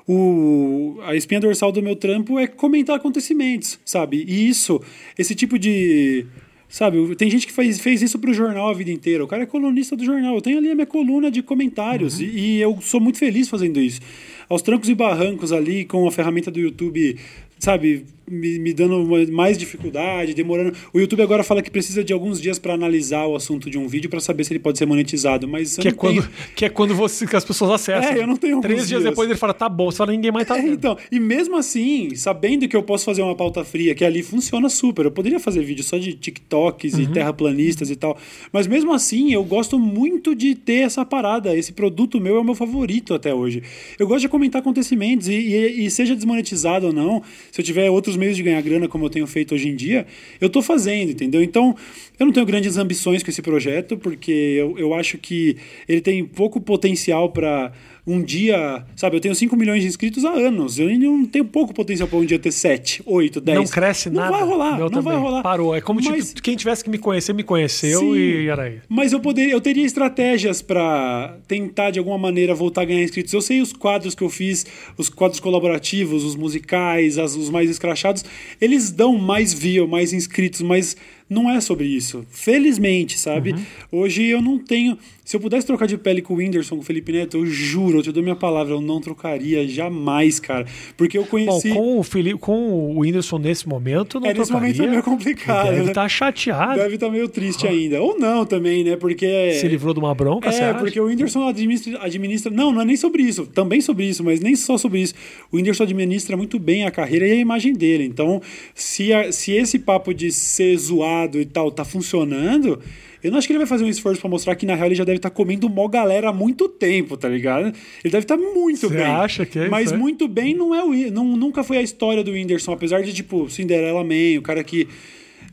[0.08, 4.26] O, a espinha dorsal do meu trampo é comentar acontecimentos, sabe?
[4.28, 4.82] E isso,
[5.18, 6.26] esse tipo de
[6.74, 9.24] Sabe, tem gente que faz, fez isso pro jornal a vida inteira.
[9.24, 10.34] O cara é colunista do jornal.
[10.34, 12.26] Eu tenho ali a minha coluna de comentários uhum.
[12.26, 14.02] e, e, eu sou muito feliz fazendo isso.
[14.50, 17.16] Aos trancos e barrancos ali, com a ferramenta do YouTube,
[17.60, 20.76] sabe, me, me, dando mais dificuldade, demorando.
[20.94, 23.88] O YouTube agora fala que precisa de alguns dias para analisar o assunto de um
[23.88, 26.34] vídeo para saber se ele pode ser monetizado, mas que é quando tenho...
[26.56, 28.12] que é quando você que as pessoas acessam.
[28.12, 30.32] É, eu não tenho Três dias, dias, depois ele fala tá bom, você fala ninguém
[30.32, 30.58] mais tá.
[30.58, 34.24] É, então, e mesmo assim, sabendo que eu posso fazer uma pauta fria, que ali
[34.24, 37.02] funciona super, eu poderia fazer vídeo só de TikToks uhum.
[37.02, 38.18] e terraplanistas e tal,
[38.52, 41.56] mas mesmo assim eu gosto muito de ter essa parada.
[41.56, 43.62] Esse produto meu é o meu favorito até hoje.
[44.00, 45.28] Eu gosto de comentar acontecimentos.
[45.28, 47.22] E, e, e, seja desmonetizado ou não,
[47.52, 50.06] se eu tiver outros meios de ganhar grana, como eu tenho feito hoje em dia,
[50.40, 51.42] eu tô fazendo, entendeu?
[51.42, 51.76] Então,
[52.20, 55.58] eu não tenho grandes ambições com esse projeto, porque eu, eu acho que
[55.88, 57.72] ele tem pouco potencial para
[58.06, 60.78] um dia, sabe, eu tenho 5 milhões de inscritos há anos.
[60.78, 63.58] Eu não tenho pouco potencial para um dia ter 7, 8, 10.
[63.58, 64.32] Não cresce não nada.
[64.32, 65.04] Não vai rolar, não também.
[65.04, 65.42] vai rolar.
[65.42, 65.74] Parou.
[65.74, 66.30] É como Mas...
[66.30, 68.16] tipo, quem tivesse que me conhecer, me conheceu Sim.
[68.16, 68.80] e era aí.
[68.90, 73.32] Mas eu poderia, eu teria estratégias para tentar de alguma maneira voltar a ganhar inscritos.
[73.32, 74.66] Eu sei os quadros que eu fiz,
[74.98, 78.26] os quadros colaborativos, os musicais, as, os mais escrachados,
[78.60, 80.98] eles dão mais view, mais inscritos, mas
[81.30, 82.26] não é sobre isso.
[82.30, 83.54] Felizmente, sabe?
[83.54, 83.66] Uhum.
[83.92, 84.98] Hoje eu não tenho.
[85.24, 88.00] Se eu pudesse trocar de pele com o Whindersson, com o Felipe Neto, eu juro,
[88.00, 90.66] eu te dou minha palavra, eu não trocaria jamais, cara.
[90.98, 91.70] Porque eu conheci.
[91.70, 95.02] Bom, com o, Felipe, com o Whindersson nesse momento, não é, nesse momento é meio
[95.02, 95.68] complicado.
[95.68, 95.94] Deve estar né?
[95.94, 96.76] tá chateado.
[96.76, 98.02] Deve estar tá meio triste ainda.
[98.02, 98.98] Ou não também, né?
[98.98, 99.54] Porque.
[99.54, 102.52] Se livrou de uma bronca, É, porque o Whindersson administra, administra.
[102.52, 103.46] Não, não é nem sobre isso.
[103.46, 105.14] Também sobre isso, mas nem só sobre isso.
[105.52, 108.04] O Whindersson administra muito bem a carreira e a imagem dele.
[108.04, 108.42] Então,
[108.76, 112.80] se, a, se esse papo de ser zoado e tal tá funcionando,
[113.24, 114.96] eu não acho que ele vai fazer um esforço para mostrar que na real ele
[114.96, 117.68] já deve estar tá comendo mó galera há muito tempo, tá ligado?
[117.68, 119.06] Ele deve estar tá muito Você bem.
[119.06, 119.98] acha que é Mas isso, é?
[119.98, 123.50] muito bem não é o não, nunca foi a história do Whindersson, apesar de tipo
[123.50, 124.88] Cinderela Man, o cara que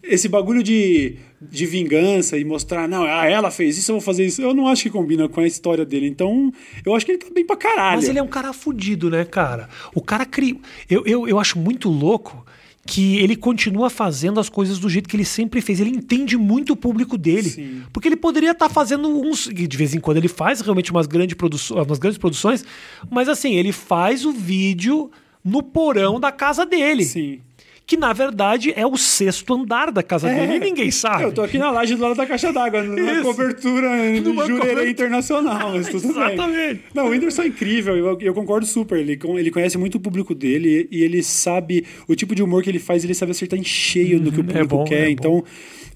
[0.03, 4.25] esse bagulho de, de vingança e mostrar, não, ah, ela fez isso, eu vou fazer
[4.25, 4.41] isso.
[4.41, 6.07] Eu não acho que combina com a história dele.
[6.07, 6.53] Então,
[6.85, 7.97] eu acho que ele tá bem pra caralho.
[7.97, 9.69] Mas ele é um cara fudido, né, cara?
[9.95, 10.57] O cara cria.
[10.89, 12.45] Eu, eu, eu acho muito louco
[12.87, 15.81] que ele continua fazendo as coisas do jeito que ele sempre fez.
[15.81, 17.51] Ele entende muito o público dele.
[17.51, 17.83] Sim.
[17.93, 19.49] Porque ele poderia estar tá fazendo uns.
[19.49, 22.65] De vez em quando ele faz realmente umas, grande produ umas grandes produções,
[23.11, 25.11] mas assim, ele faz o vídeo
[25.45, 27.05] no porão da casa dele.
[27.05, 27.41] Sim
[27.91, 30.47] que na verdade é o sexto andar da casa é.
[30.47, 31.25] dele e ninguém sabe.
[31.25, 35.73] Eu tô aqui na laje do lado da caixa d'água, numa cobertura do Jurerê Internacional,
[35.73, 36.75] mas tudo Exatamente.
[36.75, 36.81] bem.
[36.95, 38.97] Não, o Whindersson é incrível, eu, eu, concordo super.
[38.97, 42.71] Ele, ele conhece muito o público dele e ele sabe o tipo de humor que
[42.71, 44.47] ele faz, ele sabe acertar em cheio uhum, do que o uhum.
[44.47, 45.09] público é bom, quer.
[45.09, 45.43] É então,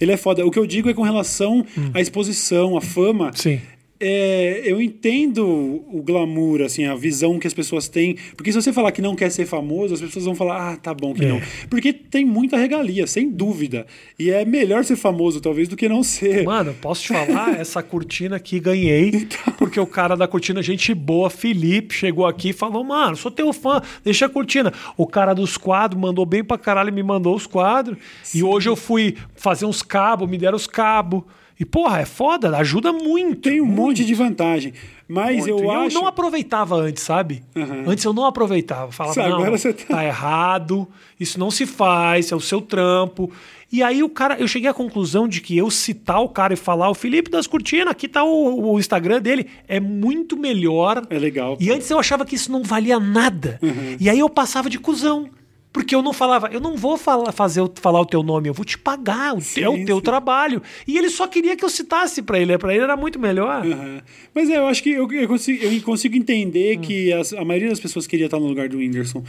[0.01, 0.45] ele é foda.
[0.45, 1.91] O que eu digo é com relação hum.
[1.95, 3.31] à exposição, à fama.
[3.37, 3.61] Sim
[4.01, 8.17] é, eu entendo o glamour, assim, a visão que as pessoas têm.
[8.37, 10.93] Porque se você falar que não quer ser famoso, as pessoas vão falar, ah, tá
[10.93, 11.29] bom que é.
[11.29, 11.41] não.
[11.71, 13.87] Porque tem muita regalia, sem dúvida.
[14.19, 16.45] E é melhor ser famoso, talvez, do que não ser.
[16.45, 17.55] Mano, posso te falar?
[17.61, 19.55] essa cortina aqui ganhei, então...
[19.57, 23.53] porque o cara da cortina, gente boa, Felipe, chegou aqui e falou, mano, sou teu
[23.53, 24.73] fã, deixa a cortina.
[24.97, 27.97] O cara dos quadros mandou bem pra caralho, me mandou os quadros.
[28.23, 28.39] Sim.
[28.39, 31.23] E hoje eu fui fazer uns cabos, me deram os cabos.
[31.59, 33.49] E, porra, é foda, ajuda muito.
[33.49, 33.81] Tem um muito.
[33.81, 34.73] monte de vantagem.
[35.09, 35.51] Mas muito.
[35.51, 35.97] eu, eu acho.
[35.97, 37.43] Eu não aproveitava antes, sabe?
[37.55, 37.85] Uhum.
[37.87, 38.91] Antes eu não aproveitava.
[38.91, 39.97] Falava, Sabe, não, você tá...
[39.97, 40.89] tá errado,
[41.19, 43.31] isso não se faz, é o seu trampo.
[43.71, 46.57] E aí o cara, eu cheguei à conclusão de que eu citar o cara e
[46.57, 51.05] falar, o Felipe das Cortinas, aqui tá o, o Instagram dele, é muito melhor.
[51.11, 51.57] É legal.
[51.61, 53.59] E antes eu achava que isso não valia nada.
[53.63, 53.97] Uhum.
[53.99, 55.29] E aí eu passava de cuzão.
[55.75, 58.65] Porque eu não falava, eu não vou falar, fazer, falar o teu nome, eu vou
[58.65, 60.63] te pagar, o sim, teu, o teu trabalho.
[60.87, 63.67] E ele só queria que eu citasse para ele, para ele era muito melhor.
[63.67, 64.01] Uhum.
[64.33, 66.81] Mas é, eu acho que eu, eu, consigo, eu consigo entender hum.
[66.81, 69.25] que as, a maioria das pessoas queria estar no lugar do Whindersson.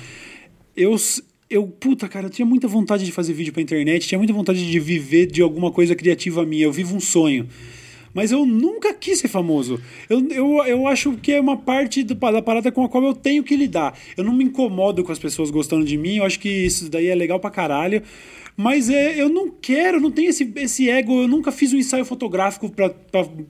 [0.78, 0.96] Eu,
[1.50, 4.70] eu, puta, cara, eu tinha muita vontade de fazer vídeo pra internet, tinha muita vontade
[4.70, 6.66] de viver de alguma coisa criativa minha.
[6.66, 7.50] Eu vivo um sonho
[8.16, 9.80] mas eu nunca quis ser famoso.
[10.10, 13.14] Eu, eu, eu acho que é uma parte do, da parada com a qual eu
[13.14, 13.96] tenho que lidar.
[14.16, 17.08] Eu não me incomodo com as pessoas gostando de mim, eu acho que isso daí
[17.08, 18.02] é legal pra caralho.
[18.58, 21.24] Mas é, eu não quero, não tenho esse, esse ego.
[21.24, 22.94] Eu nunca fiz um ensaio fotográfico para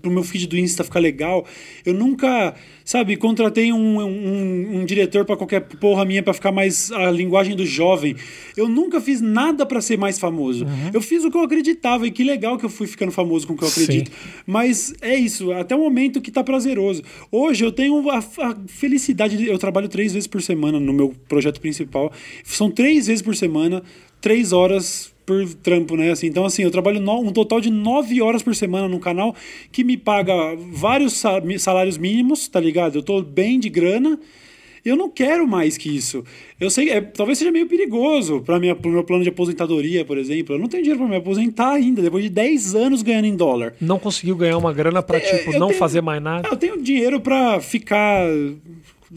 [0.03, 1.45] o meu feed do Insta ficar legal.
[1.85, 6.91] Eu nunca, sabe, contratei um, um, um diretor para qualquer porra minha para ficar mais
[6.91, 8.15] a linguagem do jovem.
[8.57, 10.65] Eu nunca fiz nada para ser mais famoso.
[10.65, 10.91] Uhum.
[10.91, 13.53] Eu fiz o que eu acreditava e que legal que eu fui ficando famoso com
[13.53, 14.09] o que eu acredito.
[14.09, 14.17] Sim.
[14.47, 17.03] Mas é isso, até o momento que tá prazeroso.
[17.31, 19.37] Hoje eu tenho a, a felicidade.
[19.37, 22.11] De, eu trabalho três vezes por semana no meu projeto principal.
[22.43, 23.83] São três vezes por semana
[24.25, 26.09] três horas por trampo, né?
[26.09, 29.35] Assim, então, assim, eu trabalho no, um total de nove horas por semana no canal
[29.71, 30.33] que me paga
[30.71, 31.23] vários
[31.59, 32.95] salários mínimos, tá ligado?
[32.97, 34.19] Eu tô bem de grana.
[34.83, 36.23] Eu não quero mais que isso.
[36.59, 40.55] Eu sei, é, talvez seja meio perigoso para o meu plano de aposentadoria, por exemplo.
[40.55, 43.75] Eu não tenho dinheiro para me aposentar ainda, depois de 10 anos ganhando em dólar.
[43.79, 46.47] Não conseguiu ganhar uma grana para, é, tipo, não tenho, fazer mais nada?
[46.49, 48.27] Eu tenho dinheiro para ficar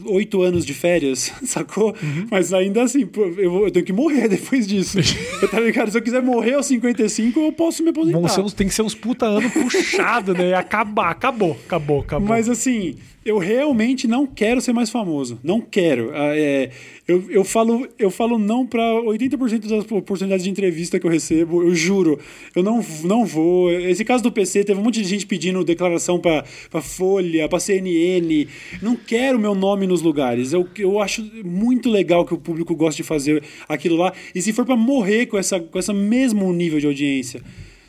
[0.05, 1.95] oito anos de férias, sacou?
[2.01, 2.27] Uhum.
[2.29, 4.97] Mas ainda assim, eu, vou, eu, tenho que morrer depois disso.
[5.49, 5.91] tá ligado?
[5.91, 8.19] Se eu quiser morrer aos 55, eu posso me aposentar.
[8.19, 10.53] Vão ser uns, tem que ser uns puta anos puxado, né?
[10.53, 12.27] Acabar, acabou, acabou, acabou.
[12.27, 15.39] Mas assim, eu realmente não quero ser mais famoso.
[15.43, 16.11] Não quero.
[16.13, 16.71] Ah, é,
[17.07, 21.61] eu, eu, falo, eu falo não para 80% das oportunidades de entrevista que eu recebo.
[21.61, 22.17] Eu juro.
[22.55, 23.71] Eu não, não vou.
[23.71, 26.43] Esse caso do PC, teve um monte de gente pedindo declaração para
[26.81, 28.47] Folha, para CNN.
[28.81, 30.53] Não quero meu nome nos lugares.
[30.53, 34.13] Eu, eu acho muito legal que o público goste de fazer aquilo lá.
[34.33, 37.41] E se for para morrer com, essa, com esse mesmo nível de audiência.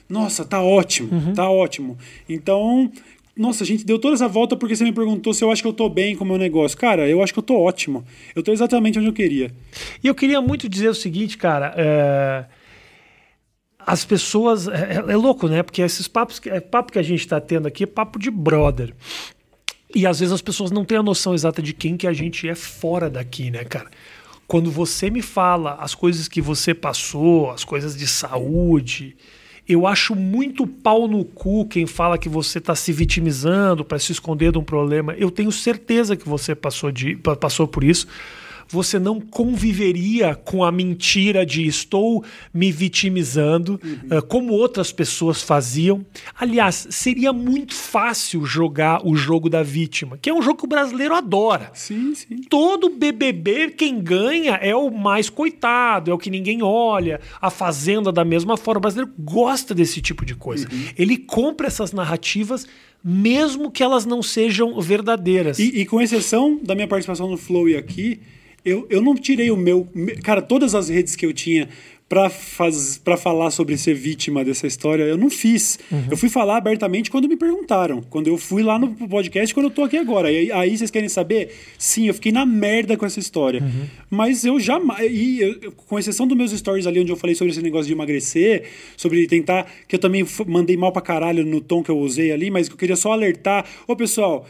[0.09, 1.33] Nossa, tá ótimo, uhum.
[1.33, 1.97] tá ótimo.
[2.29, 2.91] Então,
[3.37, 5.69] nossa, a gente deu toda essa volta porque você me perguntou se eu acho que
[5.69, 6.77] eu tô bem com o meu negócio.
[6.77, 8.05] Cara, eu acho que eu tô ótimo.
[8.35, 9.51] Eu tô exatamente onde eu queria.
[10.03, 11.75] E eu queria muito dizer o seguinte, cara.
[11.77, 12.45] É...
[13.79, 14.69] As pessoas.
[14.69, 15.63] É, é, é, louco, né?
[15.63, 16.41] Porque esses papos.
[16.47, 18.95] É papo que a gente tá tendo aqui é papo de brother.
[19.95, 22.49] E às vezes as pessoas não têm a noção exata de quem que a gente
[22.49, 23.91] é fora daqui, né, cara?
[24.47, 29.17] Quando você me fala as coisas que você passou, as coisas de saúde,
[29.73, 34.13] eu acho muito pau no cu quem fala que você está se vitimizando para se
[34.13, 35.15] esconder de um problema.
[35.15, 38.07] Eu tenho certeza que você passou, de, passou por isso
[38.71, 44.19] você não conviveria com a mentira de estou me vitimizando, uhum.
[44.19, 46.07] uh, como outras pessoas faziam.
[46.39, 50.69] Aliás, seria muito fácil jogar o jogo da vítima, que é um jogo que o
[50.69, 51.71] brasileiro adora.
[51.75, 52.43] Sim, sim.
[52.49, 57.21] Todo BBB, quem ganha é o mais coitado, é o que ninguém olha.
[57.41, 58.79] A Fazenda, da mesma forma.
[58.79, 60.69] O brasileiro gosta desse tipo de coisa.
[60.71, 60.85] Uhum.
[60.97, 62.67] Ele compra essas narrativas
[63.03, 65.59] mesmo que elas não sejam verdadeiras.
[65.59, 68.21] E, e, com exceção da minha participação no Flow e aqui,
[68.65, 69.89] eu, eu não tirei o meu.
[70.23, 71.69] Cara, todas as redes que eu tinha
[72.11, 75.79] para falar sobre ser vítima dessa história, eu não fiz.
[75.93, 76.09] Uhum.
[76.11, 78.03] Eu fui falar abertamente quando me perguntaram.
[78.03, 80.31] Quando eu fui lá no podcast, quando eu tô aqui agora.
[80.33, 81.55] E aí vocês querem saber?
[81.79, 83.63] Sim, eu fiquei na merda com essa história.
[83.63, 83.87] Uhum.
[84.11, 85.09] Mas eu jamais.
[85.09, 87.93] E eu, com exceção dos meus stories ali, onde eu falei sobre esse negócio de
[87.93, 88.65] emagrecer,
[88.97, 89.71] sobre tentar.
[89.87, 92.75] Que eu também mandei mal pra caralho no tom que eu usei ali, mas que
[92.75, 93.65] eu queria só alertar.
[93.87, 94.45] Ô, pessoal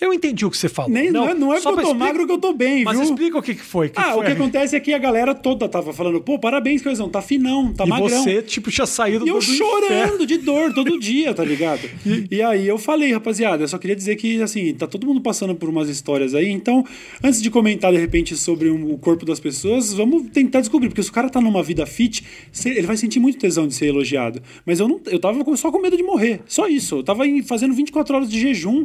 [0.00, 0.90] eu entendi o que você falou.
[0.90, 3.04] Nem, não, não é, é porque eu tô magro que eu tô bem, mas viu?
[3.04, 3.90] Explica o que, que foi.
[3.90, 6.80] Que ah, foi o que acontece é que a galera toda tava falando, pô, parabéns,
[6.82, 8.08] Coisão, tá finão, tá e magrão.
[8.08, 11.44] E você, tipo, tinha saído e do E eu chorando de dor todo dia, tá
[11.44, 11.82] ligado?
[12.06, 12.36] e...
[12.36, 15.54] e aí eu falei, rapaziada, eu só queria dizer que, assim, tá todo mundo passando
[15.54, 16.84] por umas histórias aí, então,
[17.22, 21.10] antes de comentar, de repente, sobre o corpo das pessoas, vamos tentar descobrir, porque se
[21.10, 22.24] o cara tá numa vida fit,
[22.64, 24.42] ele vai sentir muito tesão de ser elogiado.
[24.64, 26.96] Mas eu não, eu tava só com medo de morrer, só isso.
[26.96, 28.84] Eu tava fazendo 24 horas de jejum,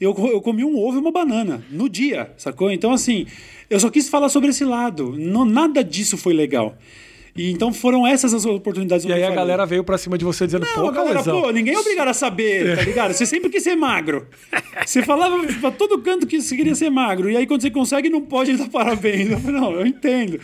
[0.00, 2.70] eu, eu comi um ovo e uma banana no dia, sacou?
[2.70, 3.26] Então, assim,
[3.70, 5.14] eu só quis falar sobre esse lado.
[5.16, 6.76] Não, nada disso foi legal.
[7.36, 9.04] E então foram essas as oportunidades.
[9.04, 11.74] E aí a galera veio pra cima de você dizendo, não, pô, galera, pô, ninguém
[11.74, 13.12] é obrigado a saber, tá ligado?
[13.12, 14.26] Você sempre quis ser magro.
[14.86, 17.28] Você falava pra todo canto que você queria ser magro.
[17.28, 19.30] E aí quando você consegue, não pode dar parabéns.
[19.30, 20.38] Eu falei, não, eu entendo.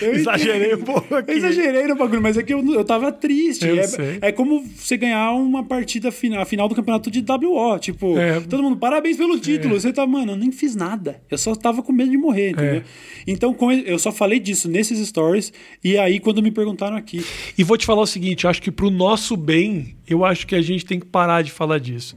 [0.00, 0.82] Eu exagerei entendo.
[0.82, 1.32] um pouco aqui.
[1.32, 3.66] Eu exagerei no bagulho, mas é que eu, eu tava triste.
[3.66, 7.78] Eu é, é como você ganhar uma partida final, a final do campeonato de WO.
[7.78, 8.40] Tipo, é.
[8.40, 9.76] todo mundo, parabéns pelo título.
[9.76, 9.80] É.
[9.80, 11.22] Você tá, mano, eu nem fiz nada.
[11.30, 12.74] Eu só tava com medo de morrer, entendeu?
[12.76, 12.82] É.
[13.26, 15.52] Então, eu só falei disso nesses stories.
[15.82, 17.24] E aí, quando quando me perguntaram aqui.
[17.56, 20.54] E vou te falar o seguinte: acho que para o nosso bem, eu acho que
[20.54, 22.16] a gente tem que parar de falar disso.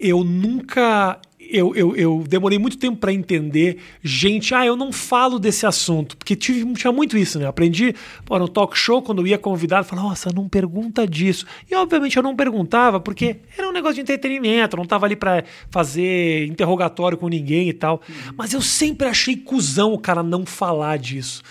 [0.00, 5.38] Eu nunca eu, eu, eu, demorei muito tempo para entender gente, ah, eu não falo
[5.38, 7.46] desse assunto, porque tive, tinha muito isso, né?
[7.46, 7.94] aprendi
[8.26, 11.46] pô, no talk show, quando eu ia convidado, falava, nossa, não pergunta disso.
[11.70, 15.42] E obviamente eu não perguntava, porque era um negócio de entretenimento, não tava ali para
[15.70, 18.02] fazer interrogatório com ninguém e tal.
[18.36, 21.42] Mas eu sempre achei cuzão o cara não falar disso.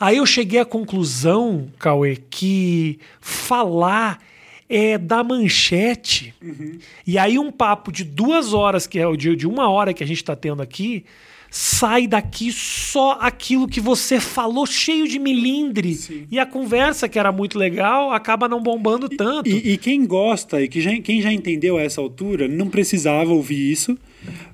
[0.00, 4.20] Aí eu cheguei à conclusão, Cauê, que falar
[4.68, 6.34] é da manchete.
[6.42, 6.78] Uhum.
[7.06, 10.04] E aí um papo de duas horas, que é o de, de uma hora que
[10.04, 11.04] a gente está tendo aqui,
[11.50, 15.94] sai daqui só aquilo que você falou, cheio de milindre.
[15.94, 16.26] Sim.
[16.30, 19.48] E a conversa, que era muito legal, acaba não bombando tanto.
[19.48, 23.32] E, e quem gosta e que já, quem já entendeu a essa altura, não precisava
[23.32, 23.98] ouvir isso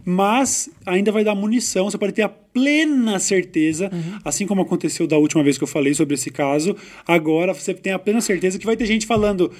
[0.04, 1.90] mas ainda vai dar munição.
[1.90, 4.18] Você pode ter a plena certeza, uhum.
[4.24, 7.92] assim como aconteceu da última vez que eu falei sobre esse caso, agora você tem
[7.92, 9.50] a plena certeza que vai ter gente falando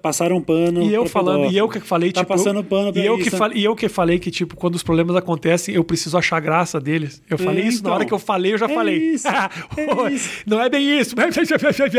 [0.00, 0.82] passaram pano.
[0.82, 3.58] E eu falando, e eu que falei, tá tipo, passando pano e eu que falei,
[3.58, 7.22] e eu que falei que tipo, quando os problemas acontecem, eu preciso achar graça deles.
[7.28, 8.96] Eu falei é, isso então, na hora que eu falei, eu já é falei.
[8.96, 10.30] Isso, é isso.
[10.46, 11.14] Não é bem isso.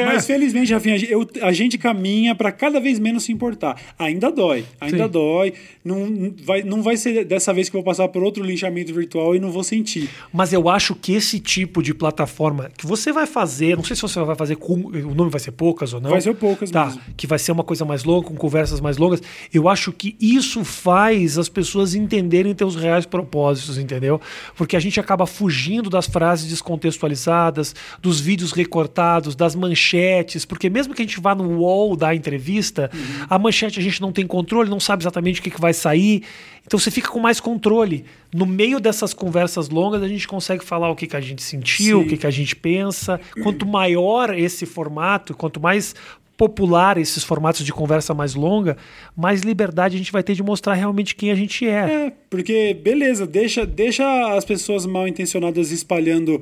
[0.06, 3.80] Mas felizmente, Rafinha, eu, a gente caminha para cada vez menos se importar.
[3.98, 5.12] Ainda dói, ainda Sim.
[5.12, 5.54] dói.
[5.84, 9.36] Não vai, não vai ser dessa vez que eu vou passar por outro linchamento virtual
[9.36, 10.10] e não vou sentir.
[10.34, 14.02] Mas eu acho que esse tipo de plataforma que você vai fazer, não sei se
[14.02, 16.10] você vai fazer com o nome vai ser poucas ou não.
[16.10, 17.02] Vai ser poucas tá, mesmo.
[17.16, 19.22] Que vai ser uma coisa coisa mais longa, com conversas mais longas.
[19.54, 24.20] Eu acho que isso faz as pessoas entenderem teus reais propósitos, entendeu?
[24.56, 30.94] Porque a gente acaba fugindo das frases descontextualizadas, dos vídeos recortados, das manchetes, porque mesmo
[30.94, 33.26] que a gente vá no wall da entrevista, uhum.
[33.30, 36.24] a manchete a gente não tem controle, não sabe exatamente o que, que vai sair.
[36.66, 38.06] Então você fica com mais controle.
[38.34, 42.00] No meio dessas conversas longas, a gente consegue falar o que, que a gente sentiu,
[42.00, 42.06] Sim.
[42.06, 43.20] o que, que a gente pensa.
[43.44, 45.94] Quanto maior esse formato, quanto mais
[46.38, 48.78] popular esses formatos de conversa mais longa,
[49.16, 52.08] mais liberdade a gente vai ter de mostrar realmente quem a gente é.
[52.08, 56.42] É, porque beleza, deixa, deixa as pessoas mal intencionadas espalhando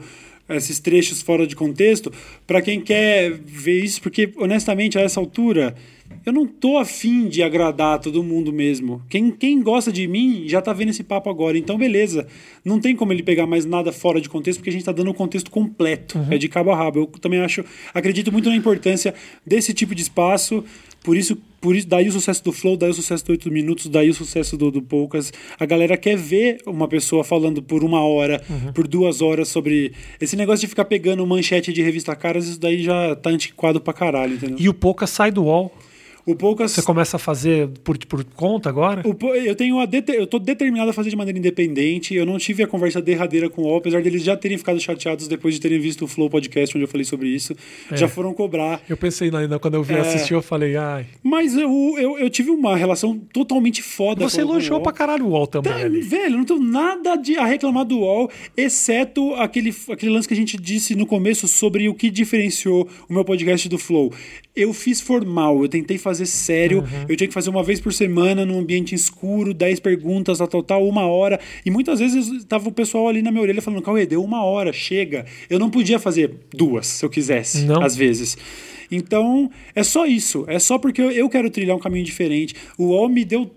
[0.49, 2.11] esses trechos fora de contexto
[2.45, 5.75] para quem quer ver isso, porque honestamente a essa altura
[6.25, 9.01] eu não tô afim de agradar todo mundo mesmo.
[9.09, 11.57] Quem, quem gosta de mim já tá vendo esse papo agora.
[11.57, 12.27] Então, beleza.
[12.63, 15.11] Não tem como ele pegar mais nada fora de contexto, porque a gente tá dando
[15.11, 16.17] o contexto completo.
[16.17, 16.27] Uhum.
[16.31, 16.99] É de cabo a rabo.
[16.99, 17.63] Eu também acho.
[17.93, 19.13] Acredito muito na importância
[19.45, 20.63] desse tipo de espaço.
[21.03, 23.87] Por isso, por isso, daí o sucesso do Flow, daí o sucesso do 8 minutos,
[23.87, 25.33] daí o sucesso do, do Poucas.
[25.59, 28.71] A galera quer ver uma pessoa falando por uma hora, uhum.
[28.71, 29.91] por duas horas sobre.
[30.19, 33.93] Esse negócio de ficar pegando manchete de revista caras, isso daí já tá antiquado pra
[33.93, 34.57] caralho, entendeu?
[34.59, 35.73] E o Poucas sai do UOL.
[36.25, 36.71] O Poucas.
[36.71, 39.03] Você começa a fazer por, por conta agora?
[39.05, 42.15] O, eu tenho a eu tô determinado a fazer de maneira independente.
[42.15, 45.27] Eu não tive a conversa derradeira com o UOL, apesar deles já terem ficado chateados
[45.27, 47.53] depois de terem visto o Flow Podcast, onde eu falei sobre isso.
[47.91, 47.97] É.
[47.97, 48.81] Já foram cobrar.
[48.87, 49.99] Eu pensei ainda, quando eu vi é.
[49.99, 51.05] assistir, eu falei, ai.
[51.21, 55.47] Mas eu, eu, eu tive uma relação totalmente foda Você elogiou pra caralho o UOL
[55.47, 55.73] também.
[55.73, 56.07] Tá.
[56.07, 60.37] Velho, não tenho nada de, a reclamar do UOL, exceto aquele, aquele lance que a
[60.37, 64.13] gente disse no começo sobre o que diferenciou o meu podcast do Flow.
[64.55, 67.05] Eu fiz formal, eu tentei fazer sério, uhum.
[67.09, 70.87] eu tinha que fazer uma vez por semana num ambiente escuro, 10 perguntas, a total,
[70.87, 71.39] uma hora.
[71.65, 74.71] E muitas vezes tava o pessoal ali na minha orelha falando: Cauê, deu uma hora,
[74.71, 75.25] chega.
[75.49, 77.81] Eu não podia fazer duas, se eu quisesse, não.
[77.81, 78.37] às vezes.
[78.91, 80.45] Então, é só isso.
[80.47, 82.55] É só porque eu quero trilhar um caminho diferente.
[82.77, 83.49] O UOL me deu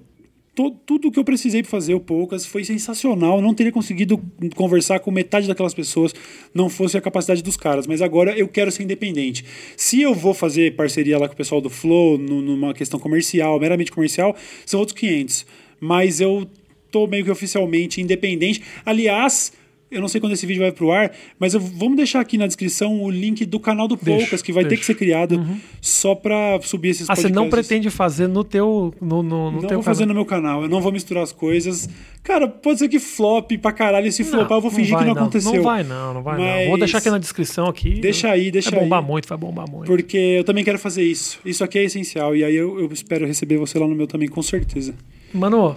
[0.57, 3.43] tudo que eu precisei para fazer o Poucas foi sensacional.
[3.43, 4.19] não teria conseguido
[4.55, 6.15] conversar com metade daquelas pessoas,
[6.55, 7.87] não fosse a capacidade dos caras.
[7.87, 9.45] Mas agora eu quero ser independente.
[9.77, 13.61] Se eu vou fazer parceria lá com o pessoal do Flow, no, numa questão comercial,
[13.61, 14.35] meramente comercial,
[14.65, 15.47] são outros 500.
[15.79, 16.49] Mas eu
[16.91, 18.63] tô meio que oficialmente independente.
[18.85, 19.53] Aliás,
[19.91, 22.47] eu não sei quando esse vídeo vai pro ar, mas eu, vamos deixar aqui na
[22.47, 25.61] descrição o link do canal do Poucas, que vai ter que ser criado uhum.
[25.81, 27.31] só para subir esses ah, podcasts.
[27.31, 30.25] você não pretende fazer no teu no, no, no Não teu vou fazer no meu
[30.25, 31.89] canal, eu não vou misturar as coisas.
[32.23, 34.11] Cara, pode ser que flop pra caralho.
[34.11, 35.55] Se flopar, eu vou fingir vai, que não, não, aconteceu.
[35.55, 36.63] Não vai não, não vai mas...
[36.63, 36.69] não.
[36.71, 38.01] Vou deixar aqui na descrição aqui.
[38.01, 39.07] Deixa aí, deixa vai bombar aí.
[39.07, 39.87] muito, vai bombar muito.
[39.87, 41.39] Porque eu também quero fazer isso.
[41.45, 42.35] Isso aqui é essencial.
[42.35, 44.93] E aí eu, eu espero receber você lá no meu também, com certeza.
[45.33, 45.77] Mano,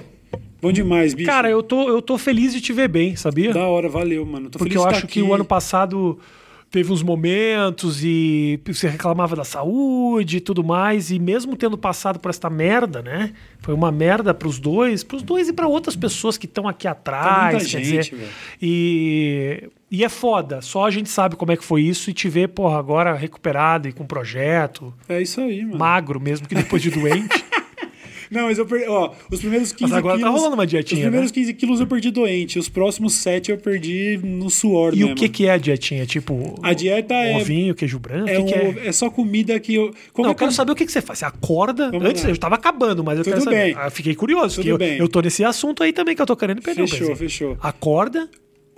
[0.62, 1.30] Bom demais, bicho.
[1.30, 3.53] Cara, eu tô, eu tô feliz de te ver bem, sabia?
[3.53, 4.49] Da hora, valeu, mano.
[4.49, 6.20] Tô Porque eu acho que o ano passado
[6.70, 12.20] teve uns momentos e você reclamava da saúde e tudo mais, e mesmo tendo passado
[12.20, 13.34] por esta merda, né?
[13.60, 17.53] Foi uma merda pros dois, pros dois e para outras pessoas que estão aqui atrás,
[17.53, 18.30] muita quer gente, dizer.
[18.62, 22.30] E, e é foda, só a gente sabe como é que foi isso e te
[22.30, 24.93] ver, porra, agora recuperado e com projeto.
[25.07, 25.78] É isso aí, mano.
[25.78, 27.45] Magro, mesmo que depois de doente.
[28.30, 28.88] Não, mas eu perdi.
[28.88, 30.34] Ó, os primeiros 15 mas agora tá quilos.
[30.34, 30.99] Tá rolando uma dietinha.
[30.99, 31.36] Os primeiros né?
[31.36, 32.59] 15 quilos eu perdi doente.
[32.59, 34.93] Os próximos 7 eu perdi no suor.
[34.93, 35.13] E mesmo.
[35.13, 36.05] o que, que é a dietinha?
[36.05, 36.59] Tipo.
[36.61, 37.38] A dieta é.
[37.38, 38.30] Ovinho, queijo branco?
[38.30, 38.88] É, que um, que é?
[38.88, 39.93] é só comida que eu.
[40.17, 41.19] Não, eu quero saber o que, que você faz.
[41.19, 41.89] Você acorda.
[41.91, 42.30] Vamos Antes lá.
[42.30, 43.73] eu tava acabando, mas eu Tudo quero saber.
[43.73, 43.75] Bem.
[43.77, 44.57] Ah, fiquei curioso.
[44.57, 44.97] Tudo eu, bem.
[44.97, 46.88] eu tô nesse assunto aí também que eu tô querendo perder.
[46.88, 47.57] Fechou, fechou.
[47.61, 48.30] Acorda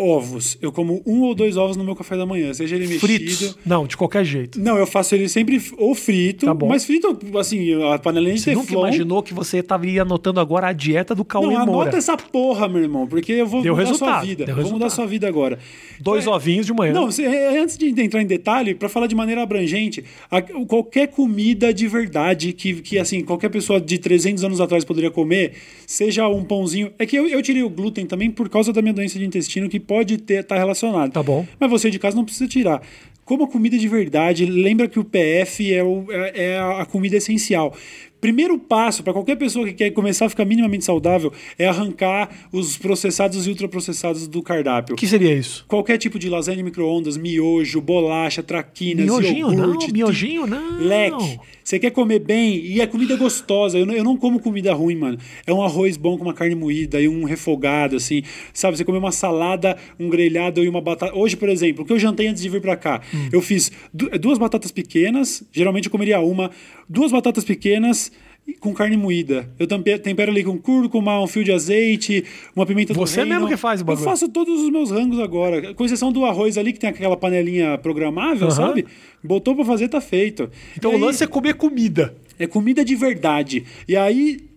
[0.01, 0.57] ovos.
[0.61, 3.41] Eu como um ou dois ovos no meu café da manhã, seja ele Fritos.
[3.41, 3.59] mexido.
[3.65, 4.59] Não, de qualquer jeito.
[4.59, 6.67] Não, eu faço ele sempre ou frito, tá bom.
[6.67, 10.73] mas frito, assim, a panelinha de Você nunca imaginou que você estaria anotando agora a
[10.73, 11.81] dieta do Cauê Não, Moura.
[11.83, 14.09] anota essa porra, meu irmão, porque eu vou Deu mudar resultado.
[14.09, 14.45] sua vida.
[14.45, 15.59] Deu vou mudar sua vida agora.
[15.99, 16.93] Dois é, ovinhos de manhã.
[16.93, 21.73] Não, é, antes de entrar em detalhe, para falar de maneira abrangente, a, qualquer comida
[21.73, 25.53] de verdade que, que, assim, qualquer pessoa de 300 anos atrás poderia comer,
[25.85, 26.91] seja um pãozinho...
[26.97, 29.69] É que eu, eu tirei o glúten também por causa da minha doença de intestino,
[29.69, 31.11] que pode estar tá relacionado.
[31.11, 31.45] Tá bom.
[31.59, 32.81] Mas você de casa não precisa tirar.
[33.25, 34.45] Coma comida de verdade.
[34.45, 37.75] Lembra que o PF é, o, é, é a comida essencial.
[38.21, 42.77] Primeiro passo para qualquer pessoa que quer começar a ficar minimamente saudável é arrancar os
[42.77, 44.93] processados e ultraprocessados do cardápio.
[44.93, 45.65] O que seria isso?
[45.67, 49.87] Qualquer tipo de lasanha micro-ondas, miojo, bolacha, traquinas, miojinho iogurte.
[49.87, 50.77] Não, miojinho não.
[50.79, 51.39] Leque.
[51.63, 53.77] Você quer comer bem e a comida é gostosa.
[53.77, 55.17] Eu não, eu não como comida ruim, mano.
[55.47, 58.23] É um arroz bom com uma carne moída e um refogado, assim.
[58.53, 61.15] Sabe, você comer uma salada, um grelhado e uma batata.
[61.15, 63.01] Hoje, por exemplo, o que eu jantei antes de vir para cá?
[63.13, 63.29] Hum.
[63.31, 66.51] Eu fiz duas batatas pequenas, geralmente eu comeria uma,
[66.91, 68.11] duas batatas pequenas
[68.59, 69.49] com carne moída.
[69.57, 72.25] Eu tempero ali com cúrcuma, um fio de azeite,
[72.55, 74.03] uma pimenta Você do mesmo que faz o bagulho.
[74.03, 75.73] Eu faço todos os meus rangos agora.
[75.73, 78.85] Com exceção do arroz ali, que tem aquela panelinha programável, sabe?
[79.23, 80.49] Botou pra fazer, tá feito.
[80.75, 81.01] Então e o aí...
[81.01, 82.13] lance é comer comida.
[82.37, 83.63] É comida de verdade.
[83.87, 84.50] E aí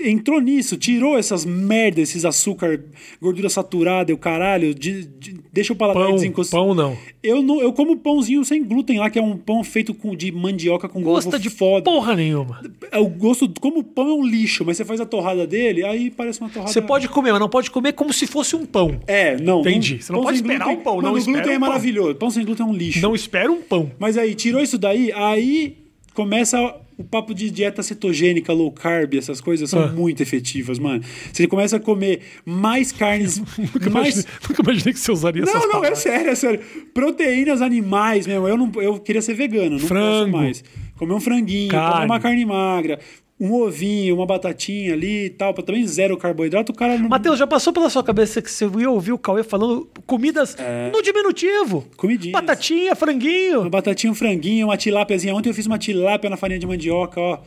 [0.00, 2.84] entrou nisso, tirou essas merdas, esses açúcar,
[3.20, 6.64] gordura saturada e o caralho, de, de, deixa o paladar Pão, desencostado.
[6.64, 6.96] pão não.
[7.22, 10.30] Eu, não, eu como pãozinho sem glúten lá, que é um pão feito com, de
[10.30, 11.82] mandioca com Gosta de foda.
[11.84, 12.60] porra nenhuma.
[12.90, 15.84] É o gosto, como o pão é um lixo, mas você faz a torrada dele,
[15.84, 16.70] aí parece uma torrada.
[16.72, 19.00] Você pode comer, mas não pode comer como se fosse um pão.
[19.06, 19.60] É, não.
[19.60, 19.94] Entendi.
[19.94, 21.58] pão- Você não pão pode esperar glúten- um pão, não Mano, o glúten um é
[21.58, 21.68] pão.
[21.68, 22.14] maravilhoso.
[22.14, 23.00] Pão sem glúten é um lixo.
[23.00, 23.90] Não espera um pão.
[23.98, 25.76] Mas aí, tirou isso daí, aí
[26.14, 29.86] começa o papo de dieta cetogênica, low carb, essas coisas são Ah.
[29.88, 31.02] muito efetivas, mano.
[31.32, 34.14] Você começa a comer mais carnes, Nunca, mais...
[34.14, 36.60] imaginei, nunca imaginei que você usaria essas Não, não, é sério, é sério.
[36.94, 38.46] Proteínas animais mesmo.
[38.46, 40.30] Eu, não, eu queria ser vegano, não Frango.
[40.32, 40.64] posso mais.
[40.96, 41.92] Comer um franguinho, Carne.
[41.94, 43.00] comer uma carne magra,
[43.42, 47.08] um ovinho, uma batatinha ali e tal, pra também zero carboidrato, o cara não...
[47.08, 50.56] Matheus, já passou pela sua cabeça que você ia ouvir o Cauê falando comidas
[50.92, 51.84] no diminutivo?
[51.96, 52.40] Comidinhas.
[52.40, 53.62] Batatinha, franguinho.
[53.62, 55.34] Uma batatinha, um franguinho, uma tilápiazinha.
[55.34, 57.40] Ontem eu fiz uma tilápia na farinha de mandioca, ó.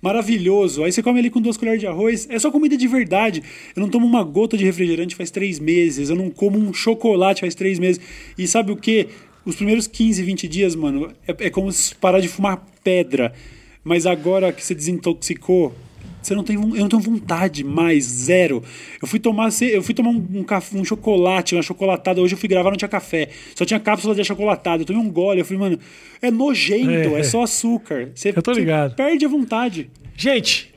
[0.00, 0.84] Maravilhoso.
[0.84, 2.28] Aí você come ali com duas colheres de arroz.
[2.30, 3.42] É só comida de verdade.
[3.74, 6.10] Eu não tomo uma gota de refrigerante faz três meses.
[6.10, 8.00] Eu não como um chocolate faz três meses.
[8.38, 9.08] E sabe o que?
[9.44, 13.34] Os primeiros 15, 20 dias, mano, é, é como se parar de fumar pedra.
[13.82, 15.74] Mas agora que você desintoxicou,
[16.22, 18.62] você não tem, eu não tenho vontade mais, zero.
[19.00, 22.20] Eu fui tomar, eu fui tomar um, um, um chocolate, uma chocolatada.
[22.20, 23.28] Hoje eu fui gravar, não tinha café.
[23.54, 24.82] Só tinha cápsula de achocolatado.
[24.82, 25.40] Eu tomei um gole.
[25.40, 25.78] Eu falei, mano,
[26.20, 27.20] é nojento, É.
[27.20, 28.10] é, só açúcar.
[28.14, 28.94] Você, Eu tô você ligado.
[28.96, 29.90] perde a vontade.
[30.14, 30.69] Gente,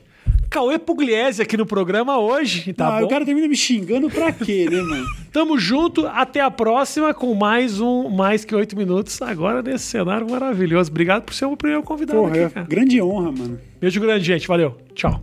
[0.54, 3.06] Cauê Pugliese aqui no programa hoje, tá ah, bom?
[3.06, 5.04] o cara termina me xingando pra quê, né, mano?
[5.32, 10.30] Tamo junto, até a próxima com mais um Mais Que Oito Minutos, agora nesse cenário
[10.30, 10.92] maravilhoso.
[10.92, 12.66] Obrigado por ser o primeiro convidado Porra, aqui, é cara.
[12.68, 13.58] grande honra, mano.
[13.80, 14.46] Beijo grande, gente.
[14.46, 14.76] Valeu.
[14.94, 15.20] Tchau.